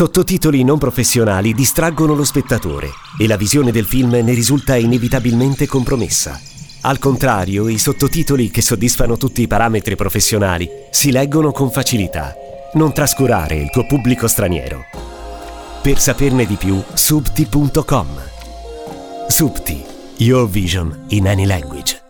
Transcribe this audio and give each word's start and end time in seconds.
Sottotitoli 0.00 0.64
non 0.64 0.78
professionali 0.78 1.52
distraggono 1.52 2.14
lo 2.14 2.24
spettatore 2.24 2.88
e 3.18 3.26
la 3.26 3.36
visione 3.36 3.70
del 3.70 3.84
film 3.84 4.12
ne 4.12 4.32
risulta 4.32 4.74
inevitabilmente 4.74 5.66
compromessa. 5.66 6.40
Al 6.80 6.98
contrario, 6.98 7.68
i 7.68 7.76
sottotitoli 7.76 8.50
che 8.50 8.62
soddisfano 8.62 9.18
tutti 9.18 9.42
i 9.42 9.46
parametri 9.46 9.96
professionali 9.96 10.70
si 10.88 11.10
leggono 11.10 11.52
con 11.52 11.70
facilità. 11.70 12.34
Non 12.76 12.94
trascurare 12.94 13.56
il 13.56 13.68
tuo 13.68 13.84
pubblico 13.84 14.26
straniero. 14.26 14.84
Per 15.82 15.98
saperne 15.98 16.46
di 16.46 16.54
più, 16.54 16.82
subti.com. 16.94 18.06
Subti, 19.28 19.84
your 20.16 20.48
vision 20.48 21.04
in 21.08 21.28
any 21.28 21.44
language. 21.44 22.00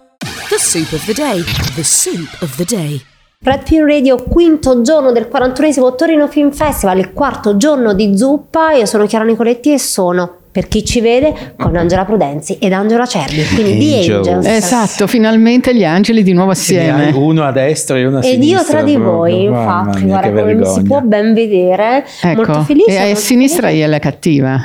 The 0.48 0.58
soup 0.60 0.92
of 0.92 1.04
the 1.06 1.12
day. 1.12 1.42
The 1.74 1.82
soup 1.82 2.36
of 2.40 2.54
the 2.54 2.64
day. 2.64 3.09
Red 3.42 3.62
Pin 3.62 3.86
Radio, 3.86 4.16
quinto 4.16 4.82
giorno 4.82 5.12
del 5.12 5.26
41esimo 5.32 5.96
Torino 5.96 6.28
Film 6.28 6.50
Festival, 6.50 6.98
il 6.98 7.14
quarto 7.14 7.56
giorno 7.56 7.94
di 7.94 8.14
zuppa. 8.14 8.72
Io 8.72 8.84
sono 8.84 9.06
Chiara 9.06 9.24
Nicoletti 9.24 9.72
e 9.72 9.78
sono 9.78 10.30
per 10.52 10.68
chi 10.68 10.84
ci 10.84 11.00
vede 11.00 11.54
con 11.56 11.74
Angela 11.74 12.04
Prudenzi 12.04 12.58
ed 12.60 12.74
Angela 12.74 13.06
Cervi, 13.06 13.42
quindi 13.54 14.04
The 14.04 14.14
Angels. 14.14 14.46
Esatto, 14.46 15.06
finalmente 15.06 15.74
gli 15.74 15.86
angeli 15.86 16.22
di 16.22 16.34
nuovo 16.34 16.50
assieme. 16.50 17.12
Uno 17.14 17.42
a 17.44 17.50
destra 17.50 17.96
e 17.96 18.04
uno 18.04 18.18
a 18.18 18.22
sinistra. 18.22 18.44
Ed 18.44 18.50
io 18.50 18.70
tra 18.70 18.82
di 18.82 18.96
voi, 18.96 19.44
infatti, 19.44 20.02
guarda 20.02 20.42
come 20.42 20.64
si 20.66 20.82
può 20.82 21.00
ben 21.00 21.32
vedere. 21.32 22.04
Ecco, 22.20 22.36
molto 22.36 22.60
felice. 22.64 22.90
E 22.90 23.10
a 23.12 23.14
sinistra 23.14 23.70
io 23.70 23.84
è 23.84 23.88
la 23.88 24.00
cattiva. 24.00 24.60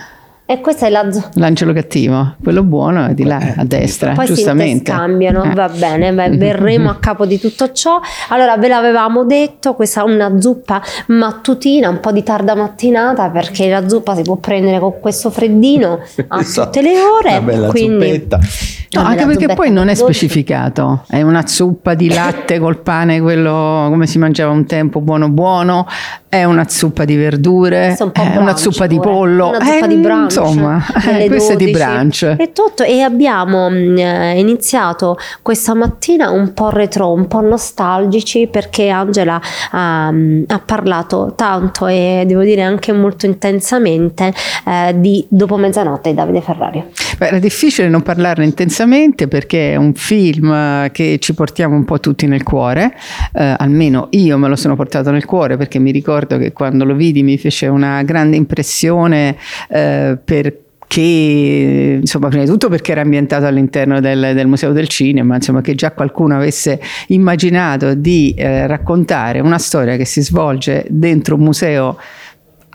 E 0.47 0.61
questa 0.61 0.85
è 0.85 0.89
la 0.91 1.11
z- 1.11 1.29
l'angelo 1.37 1.73
cattivo, 1.73 2.35
quello 2.43 2.61
buono 2.61 3.07
è 3.07 3.13
di 3.15 3.23
là 3.23 3.55
a 3.57 3.65
destra, 3.65 4.11
Poi 4.13 4.27
giustamente. 4.27 4.91
si 4.91 4.95
scambiano, 4.97 5.43
eh. 5.43 5.53
va 5.55 5.67
bene, 5.69 6.13
beh, 6.13 6.37
verremo 6.37 6.91
a 6.91 6.97
capo 6.99 7.25
di 7.25 7.39
tutto 7.39 7.71
ciò. 7.71 7.99
Allora 8.29 8.55
ve 8.55 8.67
l'avevamo 8.67 9.25
detto, 9.25 9.73
questa 9.73 10.01
è 10.01 10.03
una 10.03 10.39
zuppa 10.39 10.83
mattutina, 11.07 11.89
un 11.89 11.99
po' 11.99 12.11
di 12.11 12.21
tarda 12.21 12.53
mattinata 12.53 13.31
perché 13.31 13.67
la 13.69 13.89
zuppa 13.89 14.13
si 14.13 14.21
può 14.21 14.35
prendere 14.35 14.77
con 14.77 14.99
questo 14.99 15.31
freddino 15.31 15.99
a 16.27 16.43
tutte 16.45 16.81
le 16.83 16.99
ore. 16.99 17.29
Una 17.29 17.41
bella 17.41 17.67
quindi... 17.69 18.05
zuppetta. 18.05 18.39
No, 19.01 19.07
anche 19.07 19.25
perché 19.25 19.53
poi 19.53 19.71
non 19.71 19.89
è 19.89 19.95
specificato, 19.95 21.03
è 21.07 21.21
una 21.21 21.45
zuppa 21.45 21.93
di 21.93 22.09
latte 22.13 22.59
col 22.59 22.77
pane, 22.77 23.19
quello 23.19 23.87
come 23.89 24.07
si 24.07 24.17
mangiava 24.17 24.51
un 24.51 24.65
tempo, 24.65 25.01
buono 25.01 25.29
buono, 25.29 25.85
è 26.27 26.43
una 26.43 26.67
zuppa 26.67 27.05
di 27.05 27.15
verdure, 27.15 27.95
un 27.99 28.11
è 28.13 28.37
una 28.37 28.55
zuppa 28.55 28.87
di 28.87 28.99
pollo, 28.99 29.49
una 29.49 29.63
zuppa 29.63 29.85
è, 29.85 29.87
di 29.87 29.95
brunch, 29.95 30.23
insomma, 30.23 30.85
eh, 31.07 31.27
questa 31.27 31.53
è 31.53 31.55
di 31.55 31.71
brunch. 31.71 32.35
E, 32.37 32.51
tutto, 32.53 32.83
e 32.83 33.01
abbiamo 33.01 33.69
mh, 33.69 33.97
iniziato 34.35 35.17
questa 35.41 35.73
mattina 35.73 36.29
un 36.29 36.53
po' 36.53 36.69
retro, 36.69 37.11
un 37.11 37.27
po' 37.27 37.41
nostalgici 37.41 38.47
perché 38.47 38.89
Angela 38.89 39.39
ha, 39.71 40.07
ha 40.07 40.61
parlato 40.65 41.33
tanto 41.35 41.87
e 41.87 42.23
devo 42.25 42.43
dire 42.43 42.61
anche 42.61 42.91
molto 42.91 43.25
intensamente 43.25 44.33
eh, 44.65 44.93
di 44.97 45.25
Dopo 45.27 45.57
mezzanotte 45.57 46.09
di 46.09 46.15
Davide 46.15 46.41
Ferrari. 46.41 46.83
Beh, 47.17 47.27
era 47.27 47.39
difficile 47.39 47.87
non 47.87 48.01
parlarne 48.01 48.45
intensamente 48.45 48.84
perché 49.27 49.73
è 49.73 49.75
un 49.75 49.93
film 49.93 50.89
che 50.91 51.17
ci 51.19 51.33
portiamo 51.33 51.75
un 51.75 51.85
po' 51.85 51.99
tutti 51.99 52.27
nel 52.27 52.43
cuore, 52.43 52.93
eh, 53.33 53.55
almeno 53.57 54.07
io 54.11 54.37
me 54.37 54.47
lo 54.47 54.55
sono 54.55 54.75
portato 54.75 55.11
nel 55.11 55.25
cuore 55.25 55.57
perché 55.57 55.79
mi 55.79 55.91
ricordo 55.91 56.37
che 56.37 56.51
quando 56.51 56.85
lo 56.85 56.93
vidi 56.93 57.23
mi 57.23 57.37
fece 57.37 57.67
una 57.67 58.01
grande 58.03 58.35
impressione 58.35 59.37
eh, 59.69 60.17
per 60.23 60.63
insomma 60.97 62.29
prima 62.29 62.43
di 62.43 62.49
tutto 62.49 62.69
perché 62.69 62.91
era 62.91 63.01
ambientato 63.01 63.45
all'interno 63.45 63.99
del, 63.99 64.31
del, 64.33 64.47
Museo 64.47 64.71
del 64.71 64.87
Cinema, 64.87 65.35
insomma 65.35 65.61
che 65.61 65.75
già 65.75 65.91
qualcuno 65.91 66.35
avesse 66.35 66.79
immaginato 67.07 67.95
di 67.95 68.33
eh, 68.37 68.65
raccontare 68.67 69.39
una 69.41 69.57
storia 69.57 69.97
che 69.97 70.05
si 70.05 70.21
svolge 70.21 70.85
dentro 70.89 71.35
un 71.35 71.41
museo 71.41 71.97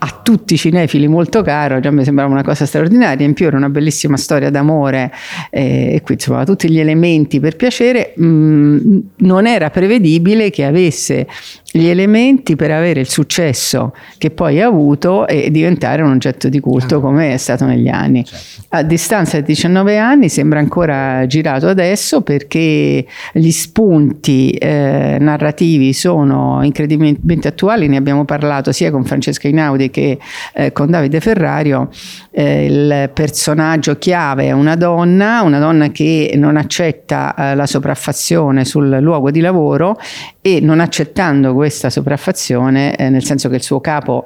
a 0.03 0.19
tutti 0.23 0.55
i 0.55 0.57
cinefili 0.57 1.07
molto 1.07 1.43
caro, 1.43 1.79
già 1.79 1.91
mi 1.91 2.03
sembrava 2.03 2.31
una 2.31 2.43
cosa 2.43 2.65
straordinaria, 2.65 3.23
in 3.23 3.33
più 3.33 3.45
era 3.45 3.57
una 3.57 3.69
bellissima 3.69 4.17
storia 4.17 4.49
d'amore 4.49 5.11
eh, 5.51 5.93
e 5.93 6.01
qui 6.01 6.15
insomma 6.15 6.43
tutti 6.43 6.67
gli 6.71 6.79
elementi 6.79 7.39
per 7.39 7.55
piacere, 7.55 8.13
mh, 8.15 8.99
non 9.17 9.45
era 9.45 9.69
prevedibile 9.69 10.49
che 10.49 10.65
avesse 10.65 11.27
gli 11.71 11.87
elementi 11.87 12.55
per 12.55 12.71
avere 12.71 12.99
il 12.99 13.09
successo 13.09 13.93
che 14.17 14.29
poi 14.29 14.61
ha 14.61 14.67
avuto 14.67 15.27
e 15.27 15.49
diventare 15.51 16.01
un 16.01 16.11
oggetto 16.11 16.49
di 16.49 16.59
culto 16.59 16.99
come 16.99 17.33
è 17.33 17.37
stato 17.37 17.65
negli 17.65 17.87
anni. 17.87 18.25
A 18.69 18.83
distanza 18.83 19.37
di 19.39 19.43
19 19.43 19.97
anni 19.97 20.29
sembra 20.29 20.59
ancora 20.59 21.25
girato 21.27 21.67
adesso 21.67 22.21
perché 22.21 23.05
gli 23.33 23.51
spunti 23.51 24.51
eh, 24.51 25.17
narrativi 25.19 25.93
sono 25.93 26.59
incredibilmente 26.63 27.47
attuali, 27.47 27.87
ne 27.87 27.97
abbiamo 27.97 28.25
parlato 28.25 28.71
sia 28.71 28.91
con 28.91 29.05
Francesca 29.05 29.47
Inaudi 29.47 29.89
che 29.89 30.19
eh, 30.53 30.71
con 30.71 30.89
Davide 30.89 31.19
Ferrario. 31.19 31.89
Eh, 32.33 32.65
il 32.65 33.09
personaggio 33.13 33.97
chiave 33.97 34.45
è 34.45 34.51
una 34.51 34.75
donna, 34.75 35.41
una 35.41 35.59
donna 35.59 35.89
che 35.89 36.31
non 36.35 36.55
accetta 36.55 37.35
eh, 37.35 37.55
la 37.55 37.65
sopraffazione 37.65 38.63
sul 38.63 38.87
luogo 39.01 39.31
di 39.31 39.41
lavoro 39.41 39.97
e 40.39 40.61
non 40.61 40.79
accettando 40.79 41.53
questa 41.53 41.89
sopraffazione, 41.89 42.95
eh, 42.95 43.09
nel 43.09 43.25
senso 43.25 43.49
che 43.49 43.55
il 43.55 43.63
suo 43.63 43.81
capo 43.81 44.25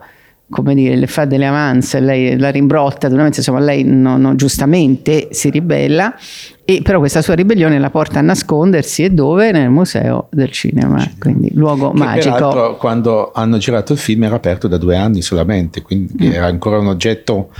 come 0.49 0.75
dire, 0.75 0.95
le 0.95 1.07
fa 1.07 1.25
delle 1.25 1.47
avance, 1.47 1.99
lei 1.99 2.37
la 2.37 2.49
rimbrotta, 2.49 3.07
insomma 3.07 3.59
lei 3.59 3.83
no, 3.83 4.17
no, 4.17 4.35
giustamente 4.35 5.29
si 5.31 5.49
ribella, 5.49 6.15
e 6.65 6.81
però 6.81 6.97
questa 6.97 7.21
sua 7.21 7.35
ribellione 7.35 7.77
la 7.77 7.91
porta 7.91 8.17
a 8.17 8.21
nascondersi 8.23 9.03
e 9.03 9.11
dove? 9.11 9.51
Nel 9.51 9.69
museo 9.69 10.29
del 10.31 10.51
cinema, 10.51 11.07
quindi 11.19 11.51
luogo 11.53 11.91
che 11.91 11.99
magico. 11.99 12.35
Peraltro 12.35 12.77
quando 12.77 13.31
hanno 13.33 13.59
girato 13.59 13.93
il 13.93 13.99
film 13.99 14.23
era 14.23 14.35
aperto 14.35 14.67
da 14.67 14.77
due 14.77 14.97
anni 14.97 15.21
solamente, 15.21 15.83
quindi 15.83 16.27
mm. 16.27 16.31
era 16.31 16.47
ancora 16.47 16.79
un 16.79 16.87
oggetto 16.87 17.51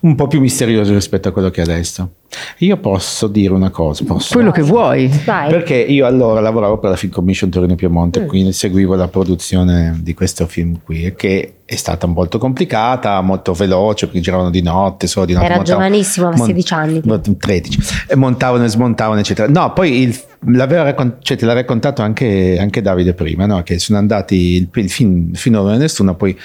un 0.00 0.14
po' 0.14 0.28
più 0.28 0.40
misterioso 0.40 0.94
rispetto 0.94 1.28
a 1.28 1.32
quello 1.32 1.50
che 1.50 1.60
è 1.60 1.64
adesso. 1.64 2.10
Io 2.58 2.76
posso 2.76 3.26
dire 3.26 3.52
una 3.52 3.70
cosa, 3.70 4.04
posso? 4.04 4.34
Quello 4.34 4.50
che 4.50 4.62
vuoi. 4.62 5.10
Vai. 5.24 5.50
Perché 5.50 5.74
io 5.74 6.06
allora 6.06 6.40
lavoravo 6.40 6.78
per 6.78 6.90
la 6.90 6.96
Film 6.96 7.12
Commission 7.12 7.50
Torino 7.50 7.74
Piemonte, 7.74 8.20
mm. 8.20 8.26
quindi 8.26 8.52
seguivo 8.52 8.94
la 8.94 9.08
produzione 9.08 9.98
di 10.02 10.14
questo 10.14 10.46
film 10.46 10.80
qui, 10.82 11.12
che 11.16 11.54
è 11.66 11.76
stata 11.76 12.06
molto 12.06 12.38
complicata, 12.38 13.20
molto 13.20 13.52
veloce, 13.54 14.06
perché 14.06 14.20
giravano 14.20 14.50
di 14.50 14.62
notte, 14.62 15.06
solo 15.06 15.26
di 15.26 15.32
notte. 15.32 15.46
Era 15.46 15.56
montavano, 15.56 15.84
giovanissimo, 15.84 16.28
a 16.28 16.36
16 16.36 16.74
anni. 16.74 17.00
13. 17.38 17.78
E 18.08 18.16
montavano 18.16 18.64
e 18.64 18.68
smontavano, 18.68 19.20
eccetera. 19.20 19.48
No, 19.48 19.72
poi 19.72 20.02
il, 20.02 20.20
raccont- 20.44 21.22
cioè, 21.22 21.36
te 21.36 21.46
l'ha 21.46 21.54
raccontato 21.54 22.02
anche, 22.02 22.58
anche 22.58 22.82
Davide 22.82 23.14
prima, 23.14 23.46
no? 23.46 23.62
che 23.62 23.78
sono 23.78 23.98
andati 23.98 24.36
il, 24.56 24.68
il 24.72 24.90
film 24.90 25.32
finora 25.32 25.76
nessuno, 25.76 26.14
poi 26.14 26.38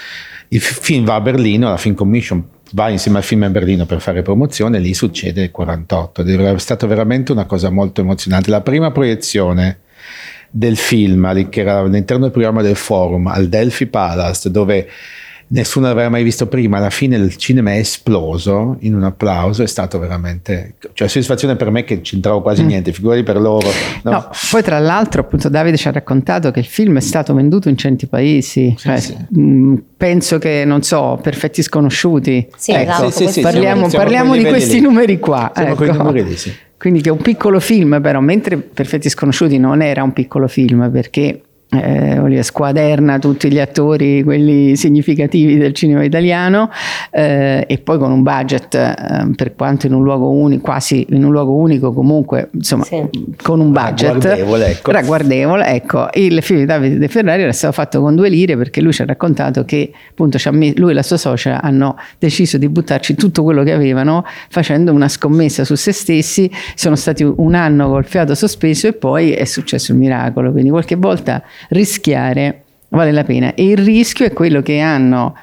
il 0.49 0.61
film 0.61 1.05
va 1.05 1.15
a 1.15 1.21
Berlino, 1.21 1.69
la 1.69 1.77
Film 1.77 1.95
Commission 1.95 2.43
va 2.71 2.89
insieme 2.89 3.17
al 3.17 3.23
film 3.23 3.43
a 3.43 3.49
Berlino 3.49 3.85
per 3.85 4.01
fare 4.01 4.21
promozione, 4.21 4.79
lì 4.79 4.93
succede 4.93 5.43
il 5.43 5.51
48 5.51 6.21
ed 6.21 6.39
è 6.39 6.57
stata 6.59 6.87
veramente 6.87 7.31
una 7.31 7.45
cosa 7.45 7.69
molto 7.69 8.01
emozionante. 8.01 8.49
La 8.49 8.61
prima 8.61 8.91
proiezione 8.91 9.79
del 10.51 10.77
film, 10.77 11.49
che 11.49 11.61
era 11.61 11.79
all'interno 11.79 12.23
del 12.23 12.31
programma 12.31 12.61
del 12.61 12.75
forum 12.75 13.27
al 13.27 13.47
Delphi 13.47 13.85
Palace, 13.85 14.49
dove 14.51 14.87
nessuno 15.49 15.87
l'aveva 15.87 16.09
mai 16.09 16.23
visto 16.23 16.47
prima, 16.47 16.77
alla 16.77 16.89
fine 16.89 17.15
il 17.15 17.35
cinema 17.35 17.71
è 17.71 17.77
esploso 17.77 18.77
in 18.79 18.95
un 18.95 19.03
applauso, 19.03 19.63
è 19.63 19.67
stato 19.67 19.99
veramente, 19.99 20.75
cioè 20.93 21.07
soddisfazione 21.07 21.55
per 21.55 21.71
me 21.71 21.83
che 21.83 22.01
c'entravo 22.01 22.41
quasi 22.41 22.63
mm. 22.63 22.67
niente, 22.67 22.93
figurati 22.93 23.23
per 23.23 23.39
loro. 23.39 23.67
No. 24.03 24.11
no. 24.11 24.29
poi 24.51 24.61
tra 24.61 24.79
l'altro 24.79 25.21
appunto 25.21 25.49
Davide 25.49 25.77
ci 25.77 25.87
ha 25.87 25.91
raccontato 25.91 26.51
che 26.51 26.59
il 26.59 26.65
film 26.65 26.97
è 26.97 27.01
stato 27.01 27.33
venduto 27.33 27.69
in 27.69 27.77
centi 27.77 28.07
paesi, 28.07 28.75
sì, 28.75 28.75
cioè, 28.77 28.99
sì. 28.99 29.15
Mh, 29.29 29.41
mm, 29.41 29.75
penso 29.97 30.37
che, 30.37 30.63
non 30.65 30.83
so, 30.83 31.19
perfetti 31.21 31.61
sconosciuti. 31.61 32.47
Sì, 32.55 32.71
ecco, 32.71 33.07
esatto, 33.07 33.29
sì, 33.29 33.41
parliamo, 33.41 33.89
siamo, 33.89 34.03
parliamo 34.03 34.35
di 34.35 34.45
questi 34.45 34.75
lì. 34.75 34.81
numeri 34.81 35.19
qua. 35.19 35.51
Siamo 35.53 35.71
ecco. 35.71 35.91
numeri 35.91 36.23
lì, 36.23 36.37
sì. 36.37 36.53
Quindi 36.77 37.01
che 37.01 37.09
è 37.09 37.11
un 37.11 37.21
piccolo 37.21 37.59
film, 37.59 37.99
però, 38.01 38.21
mentre 38.21 38.55
Perfetti 38.55 39.09
Sconosciuti 39.09 39.57
non 39.57 39.81
era 39.81 40.01
un 40.01 40.13
piccolo 40.13 40.47
film 40.47 40.89
perché 40.89 41.41
eh, 41.71 42.43
squaderna 42.43 43.19
tutti 43.19 43.51
gli 43.51 43.59
attori, 43.59 44.23
quelli 44.23 44.75
significativi 44.75 45.57
del 45.57 45.73
cinema 45.73 46.03
italiano, 46.03 46.69
eh, 47.11 47.65
e 47.67 47.77
poi 47.77 47.97
con 47.97 48.11
un 48.11 48.23
budget, 48.23 48.75
eh, 48.75 49.31
per 49.35 49.55
quanto 49.55 49.85
in 49.87 49.93
un 49.93 50.03
luogo 50.03 50.29
unico, 50.29 50.63
quasi 50.63 51.05
in 51.09 51.23
un 51.23 51.31
luogo 51.31 51.53
unico, 51.53 51.93
comunque, 51.93 52.49
insomma, 52.53 52.83
sì. 52.83 53.03
con 53.41 53.59
un 53.59 53.71
budget 53.71 54.23
ragguardevole, 54.23 54.67
ecco. 54.67 54.91
ragguardevole, 54.91 55.65
ecco. 55.67 56.07
Il 56.13 56.41
film 56.41 56.59
di 56.59 56.65
Davide 56.65 56.97
De 56.97 57.07
Ferrari 57.07 57.43
era 57.43 57.51
stato 57.51 57.73
fatto 57.73 58.01
con 58.01 58.15
due 58.15 58.29
lire 58.29 58.57
perché 58.57 58.81
lui 58.81 58.93
ci 58.93 59.01
ha 59.01 59.05
raccontato 59.05 59.65
che 59.65 59.91
appunto 60.09 60.37
lui 60.75 60.91
e 60.91 60.93
la 60.93 61.03
sua 61.03 61.17
socia 61.17 61.61
hanno 61.61 61.95
deciso 62.17 62.57
di 62.57 62.67
buttarci 62.67 63.15
tutto 63.15 63.43
quello 63.43 63.63
che 63.63 63.71
avevano 63.71 64.25
facendo 64.49 64.91
una 64.91 65.07
scommessa 65.07 65.63
su 65.63 65.75
se 65.75 65.91
stessi, 65.91 66.49
sono 66.75 66.95
stati 66.95 67.23
un 67.23 67.53
anno 67.53 67.89
col 67.89 68.05
fiato 68.05 68.33
sospeso 68.35 68.87
e 68.87 68.93
poi 68.93 69.31
è 69.31 69.45
successo 69.45 69.91
il 69.91 69.97
miracolo, 69.97 70.51
quindi 70.51 70.69
qualche 70.69 70.95
volta 70.95 71.43
rischiare 71.69 72.63
vale 72.89 73.11
la 73.11 73.23
pena. 73.23 73.53
E 73.53 73.65
il 73.65 73.77
rischio 73.77 74.25
è 74.25 74.33
quello 74.33 74.61
che 74.61 74.79
hanno 74.79 75.35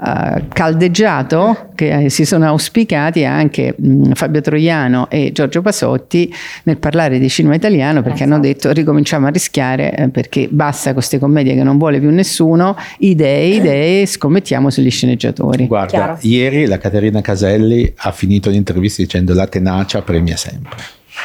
uh, 0.00 0.42
caldeggiato 0.52 1.70
che 1.74 2.10
si 2.10 2.24
sono 2.24 2.46
auspicati 2.46 3.24
anche 3.24 3.74
mh, 3.76 4.12
Fabio 4.12 4.40
Troiano 4.40 5.08
e 5.10 5.30
Giorgio 5.32 5.62
Pasotti 5.62 6.32
nel 6.64 6.78
parlare 6.78 7.18
di 7.18 7.28
cinema 7.28 7.54
italiano 7.54 8.02
perché 8.02 8.22
esatto. 8.22 8.32
hanno 8.32 8.42
detto 8.42 8.72
ricominciamo 8.72 9.26
a 9.26 9.30
rischiare 9.30 9.94
eh, 9.94 10.08
perché 10.08 10.48
basta 10.50 10.86
con 10.86 10.94
queste 10.94 11.18
commedie 11.18 11.54
che 11.54 11.62
non 11.62 11.78
vuole 11.78 12.00
più 12.00 12.10
nessuno, 12.10 12.76
idee, 12.98 13.46
idee, 13.56 14.06
scommettiamo 14.06 14.70
sugli 14.70 14.90
sceneggiatori. 14.90 15.66
Guarda, 15.66 15.88
Chiaro. 15.88 16.18
ieri 16.22 16.66
la 16.66 16.78
Caterina 16.78 17.20
Caselli 17.20 17.92
ha 17.96 18.12
finito 18.12 18.50
l'intervista 18.50 19.02
dicendo 19.02 19.34
la 19.34 19.46
tenacia 19.46 20.02
premia 20.02 20.36
sempre. 20.36 20.76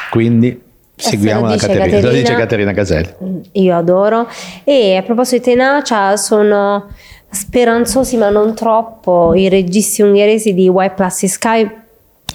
Quindi 0.09 0.59
seguiamo 1.09 1.47
la 1.47 1.55
Caterina, 1.55 1.85
Caterina, 1.85 2.07
lo 2.07 2.13
dice 2.13 2.33
Caterina 2.35 2.73
Caselli. 2.73 3.09
Io 3.53 3.75
adoro. 3.75 4.27
E 4.63 4.95
a 4.95 5.01
proposito 5.03 5.37
di 5.37 5.55
tenacia 5.55 6.15
sono 6.17 6.87
speranzosi 7.29 8.15
ma 8.17 8.29
non 8.29 8.53
troppo 8.55 9.33
i 9.33 9.49
registi 9.49 10.01
ungheresi 10.01 10.53
di 10.53 10.69
White 10.69 10.93
Plastic 10.93 11.29
Sky 11.29 11.69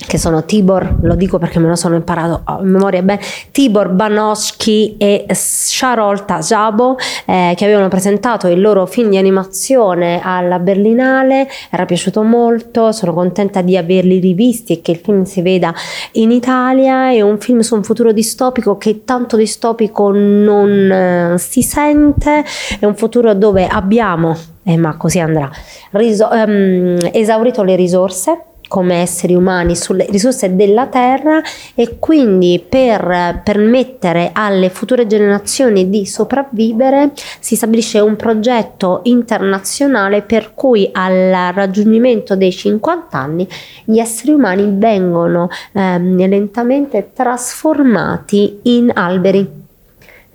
che 0.06 0.18
sono 0.18 0.44
Tibor, 0.44 0.96
lo 1.02 1.14
dico 1.14 1.38
perché 1.38 1.58
me 1.58 1.68
lo 1.68 1.74
sono 1.74 1.96
imparato 1.96 2.40
a 2.44 2.60
memoria 2.62 3.02
bene, 3.02 3.20
Tibor 3.50 3.88
Banowski 3.90 4.96
e 4.96 5.26
Sharol 5.30 6.24
Tajabo 6.24 6.96
eh, 7.26 7.54
che 7.56 7.64
avevano 7.64 7.88
presentato 7.88 8.46
il 8.46 8.60
loro 8.60 8.86
film 8.86 9.10
di 9.10 9.16
animazione 9.16 10.20
alla 10.22 10.58
Berlinale, 10.58 11.48
era 11.70 11.84
piaciuto 11.84 12.22
molto, 12.22 12.92
sono 12.92 13.12
contenta 13.12 13.60
di 13.60 13.76
averli 13.76 14.18
rivisti 14.18 14.74
e 14.74 14.80
che 14.82 14.92
il 14.92 15.00
film 15.02 15.24
si 15.24 15.42
veda 15.42 15.74
in 16.12 16.30
Italia, 16.30 17.10
è 17.10 17.20
un 17.20 17.38
film 17.38 17.60
su 17.60 17.74
un 17.74 17.82
futuro 17.82 18.12
distopico 18.12 18.76
che 18.76 19.04
tanto 19.04 19.36
distopico 19.36 20.10
non 20.12 20.90
eh, 20.90 21.38
si 21.38 21.62
sente, 21.62 22.44
è 22.78 22.84
un 22.84 22.94
futuro 22.94 23.34
dove 23.34 23.66
abbiamo, 23.66 24.36
eh, 24.62 24.76
ma 24.76 24.96
così 24.96 25.18
andrà, 25.18 25.50
riso- 25.92 26.28
um, 26.30 26.96
esaurito 27.12 27.62
le 27.62 27.76
risorse 27.76 28.42
come 28.68 29.00
esseri 29.00 29.34
umani 29.34 29.74
sulle 29.74 30.06
risorse 30.10 30.54
della 30.54 30.86
terra 30.86 31.40
e 31.74 31.98
quindi 31.98 32.64
per 32.66 33.40
permettere 33.42 34.30
alle 34.32 34.68
future 34.68 35.06
generazioni 35.06 35.88
di 35.88 36.06
sopravvivere 36.06 37.12
si 37.40 37.56
stabilisce 37.56 37.98
un 37.98 38.14
progetto 38.14 39.00
internazionale 39.04 40.22
per 40.22 40.52
cui 40.54 40.88
al 40.92 41.52
raggiungimento 41.52 42.36
dei 42.36 42.52
50 42.52 43.18
anni 43.18 43.48
gli 43.84 43.98
esseri 43.98 44.32
umani 44.32 44.68
vengono 44.76 45.48
ehm, 45.72 46.28
lentamente 46.28 47.10
trasformati 47.14 48.60
in 48.62 48.92
alberi 48.94 49.66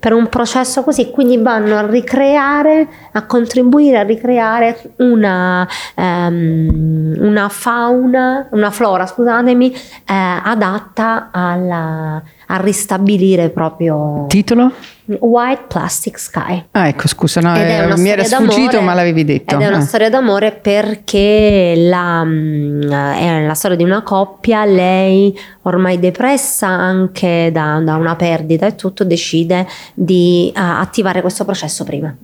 per 0.04 0.12
un 0.12 0.28
processo 0.28 0.82
così, 0.82 1.10
quindi 1.10 1.38
vanno 1.38 1.78
a 1.78 1.86
ricreare, 1.86 2.86
a 3.12 3.24
contribuire 3.24 3.96
a 3.96 4.02
ricreare 4.02 4.92
una, 4.96 5.66
um, 5.94 7.14
una 7.20 7.48
fauna, 7.48 8.48
una 8.50 8.70
flora, 8.70 9.06
scusatemi, 9.06 9.72
eh, 9.72 9.78
adatta 10.04 11.30
alla, 11.32 12.22
a 12.48 12.56
ristabilire 12.60 13.48
proprio... 13.48 14.26
Titolo? 14.28 14.72
White 15.06 15.64
Plastic 15.68 16.18
Sky. 16.18 16.64
Ah, 16.70 16.88
ecco, 16.88 17.08
scusa, 17.08 17.40
no, 17.40 17.54
eh, 17.54 17.94
mi 17.96 18.08
era 18.08 18.24
sfuggito, 18.24 18.80
ma 18.80 18.94
l'avevi 18.94 19.24
detto. 19.24 19.54
Ed 19.54 19.60
è 19.60 19.66
una 19.66 19.78
ah. 19.78 19.82
storia 19.82 20.08
d'amore 20.08 20.52
perché 20.52 21.74
la, 21.76 22.24
mm, 22.24 22.82
è 22.90 23.44
la 23.46 23.54
storia 23.54 23.76
di 23.76 23.82
una 23.82 24.02
coppia, 24.02 24.64
lei 24.64 25.38
ormai 25.62 25.98
depressa 25.98 26.68
anche 26.68 27.50
da, 27.52 27.80
da 27.84 27.96
una 27.96 28.16
perdita 28.16 28.66
e 28.66 28.76
tutto, 28.76 29.04
decide 29.04 29.66
di 29.92 30.50
uh, 30.54 30.58
attivare 30.58 31.20
questo 31.20 31.44
processo 31.44 31.84
prima. 31.84 32.14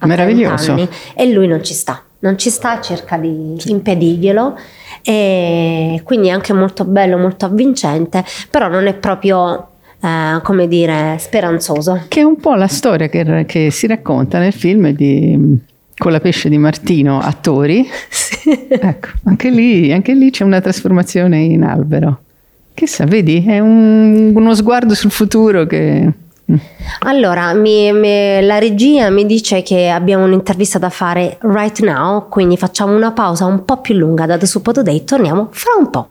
Meraviglioso. 0.00 0.72
Anni, 0.72 0.88
e 1.14 1.30
lui 1.30 1.46
non 1.46 1.62
ci 1.62 1.74
sta, 1.74 2.02
non 2.20 2.38
ci 2.38 2.48
sta, 2.48 2.80
cerca 2.80 3.18
di 3.18 3.56
sì. 3.58 3.70
impedirglielo 3.70 4.58
e 5.02 6.00
quindi 6.04 6.28
è 6.28 6.30
anche 6.30 6.52
molto 6.52 6.84
bello, 6.84 7.18
molto 7.18 7.44
avvincente, 7.44 8.24
però 8.50 8.68
non 8.68 8.86
è 8.86 8.94
proprio 8.94 9.68
eh, 10.00 10.40
come 10.42 10.68
dire, 10.68 11.16
speranzoso. 11.18 12.04
Che 12.08 12.20
è 12.20 12.24
un 12.24 12.36
po' 12.36 12.54
la 12.54 12.68
storia 12.68 13.08
che, 13.08 13.44
che 13.46 13.70
si 13.70 13.86
racconta 13.86 14.38
nel 14.38 14.52
film 14.52 14.90
di 14.90 15.74
con 15.96 16.12
la 16.12 16.20
pesce 16.20 16.48
di 16.48 16.58
Martino, 16.58 17.20
attori. 17.20 17.86
Sì. 18.26 18.68
Ecco, 18.68 19.08
anche 19.24 19.50
lì, 19.50 19.92
anche 19.92 20.14
lì 20.14 20.30
c'è 20.30 20.44
una 20.44 20.60
trasformazione 20.60 21.38
in 21.38 21.64
albero. 21.64 22.20
Che 22.72 22.86
sa, 22.86 23.04
vedi, 23.04 23.44
è 23.44 23.58
un, 23.58 24.32
uno 24.34 24.54
sguardo 24.54 24.94
sul 24.94 25.10
futuro 25.10 25.66
che... 25.66 26.12
Mm. 26.50 26.56
Allora, 27.00 27.52
mi, 27.54 27.92
mi, 27.92 28.40
la 28.42 28.58
regia 28.58 29.10
mi 29.10 29.26
dice 29.26 29.62
che 29.62 29.88
abbiamo 29.88 30.24
un'intervista 30.24 30.78
da 30.78 30.90
fare 30.90 31.38
right 31.40 31.80
now, 31.80 32.28
quindi 32.28 32.56
facciamo 32.56 32.94
una 32.94 33.12
pausa 33.12 33.46
un 33.46 33.64
po' 33.64 33.80
più 33.80 33.94
lunga 33.94 34.26
da 34.26 34.38
The 34.38 34.46
Suppo 34.46 34.70
Today, 34.70 35.02
torniamo 35.02 35.48
fra 35.50 35.70
un 35.78 35.90
po'. 35.90 36.08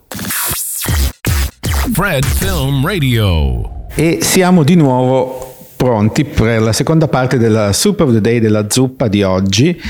Fred 1.93 2.25
Film 2.25 2.85
Radio 2.85 3.74
e 3.97 4.19
siamo 4.21 4.63
di 4.63 4.75
nuovo 4.75 5.55
pronti 5.77 6.25
per 6.25 6.61
la 6.61 6.73
seconda 6.73 7.07
parte 7.07 7.37
della 7.37 7.71
Super 7.71 8.07
of 8.07 8.13
the 8.13 8.19
Day 8.19 8.39
della 8.39 8.69
zuppa 8.69 9.07
di 9.07 9.23
oggi. 9.23 9.81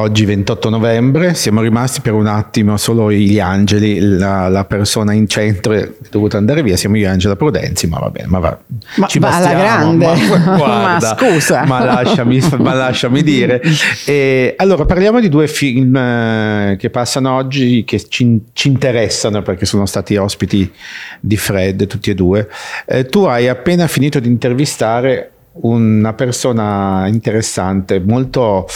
Oggi 0.00 0.24
28 0.24 0.70
novembre, 0.70 1.34
siamo 1.34 1.60
rimasti 1.60 2.00
per 2.00 2.14
un 2.14 2.26
attimo 2.26 2.78
solo 2.78 3.12
gli 3.12 3.38
angeli, 3.38 4.00
la, 4.00 4.48
la 4.48 4.64
persona 4.64 5.12
in 5.12 5.28
centro 5.28 5.74
è 5.74 5.90
dovuta 6.10 6.38
andare 6.38 6.62
via, 6.62 6.74
siamo 6.78 6.96
io 6.96 7.04
e 7.04 7.10
Angela 7.10 7.36
Prudenzi, 7.36 7.86
ma 7.86 7.98
va 7.98 8.08
bene, 8.08 8.26
ma 8.28 8.38
va, 8.38 8.58
ma 8.96 9.06
ci 9.08 9.18
va 9.18 9.36
alla 9.36 9.52
grande, 9.52 10.06
ma, 10.06 10.56
guarda, 10.56 11.16
ma 11.16 11.16
scusa. 11.18 11.66
Ma 11.66 11.84
lasciami, 11.84 12.40
ma 12.60 12.72
lasciami 12.72 13.22
dire. 13.22 13.60
E, 14.06 14.54
allora 14.56 14.86
parliamo 14.86 15.20
di 15.20 15.28
due 15.28 15.46
film 15.46 15.94
eh, 15.94 16.76
che 16.78 16.88
passano 16.88 17.34
oggi, 17.34 17.84
che 17.84 18.02
ci, 18.08 18.40
ci, 18.54 18.68
interessano 18.68 19.42
perché 19.42 19.66
sono 19.66 19.84
stati 19.84 20.16
ospiti 20.16 20.72
di 21.20 21.36
Fred, 21.36 21.86
tutti 21.86 22.08
e 22.08 22.14
due. 22.14 22.48
Eh, 22.86 23.04
tu 23.04 23.24
hai 23.24 23.48
appena 23.48 23.86
finito 23.86 24.18
di 24.18 24.28
intervistare 24.28 25.32
una 25.52 26.14
persona 26.14 27.06
interessante, 27.06 28.00
molto 28.00 28.66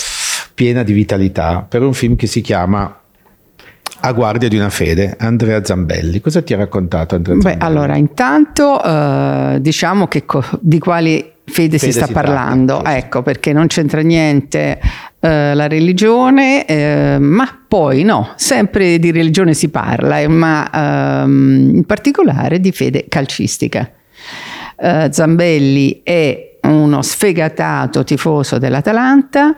piena 0.55 0.83
di 0.83 0.93
vitalità 0.93 1.67
per 1.69 1.83
un 1.83 1.93
film 1.93 2.17
che 2.17 2.27
si 2.27 2.41
chiama 2.41 3.01
a 4.01 4.13
guardia 4.13 4.49
di 4.49 4.57
una 4.57 4.71
fede, 4.71 5.17
Andrea 5.19 5.65
Zambelli. 5.65 6.21
Cosa 6.21 6.43
ti 6.43 6.53
ha 6.53 6.59
raccontato 6.59 7.15
Andrea 7.15 7.41
Zambelli? 7.41 7.59
Beh, 7.59 7.65
allora, 7.65 7.97
intanto 7.97 8.83
eh, 8.83 9.59
diciamo 9.61 10.07
che 10.07 10.25
co- 10.27 10.45
di 10.61 10.79
quali 10.79 11.33
fede, 11.45 11.79
fede 11.79 11.79
si 11.79 11.93
sta 11.93 12.07
si 12.07 12.13
parlando, 12.13 12.77
parla, 12.77 12.97
ecco, 12.97 13.23
perché 13.23 13.53
non 13.53 13.67
c'entra 13.67 14.03
niente 14.03 14.79
eh, 15.21 15.55
la 15.55 15.67
religione, 15.69 16.67
eh, 16.67 17.17
ma 17.19 17.65
poi 17.67 18.03
no, 18.03 18.33
sempre 18.37 18.99
di 18.99 19.11
religione 19.11 19.55
si 19.55 19.71
parla, 19.71 20.21
eh, 20.21 20.29
ma 20.29 21.23
ehm, 21.23 21.71
in 21.77 21.85
particolare 21.85 22.61
di 22.61 22.73
fede 22.73 23.07
calcistica. 23.09 23.91
Eh, 24.77 25.09
Zambelli 25.11 26.03
è 26.03 26.54
uno 26.65 27.03
sfegatato 27.03 28.05
tifoso 28.05 28.59
dell'Atalanta, 28.59 29.55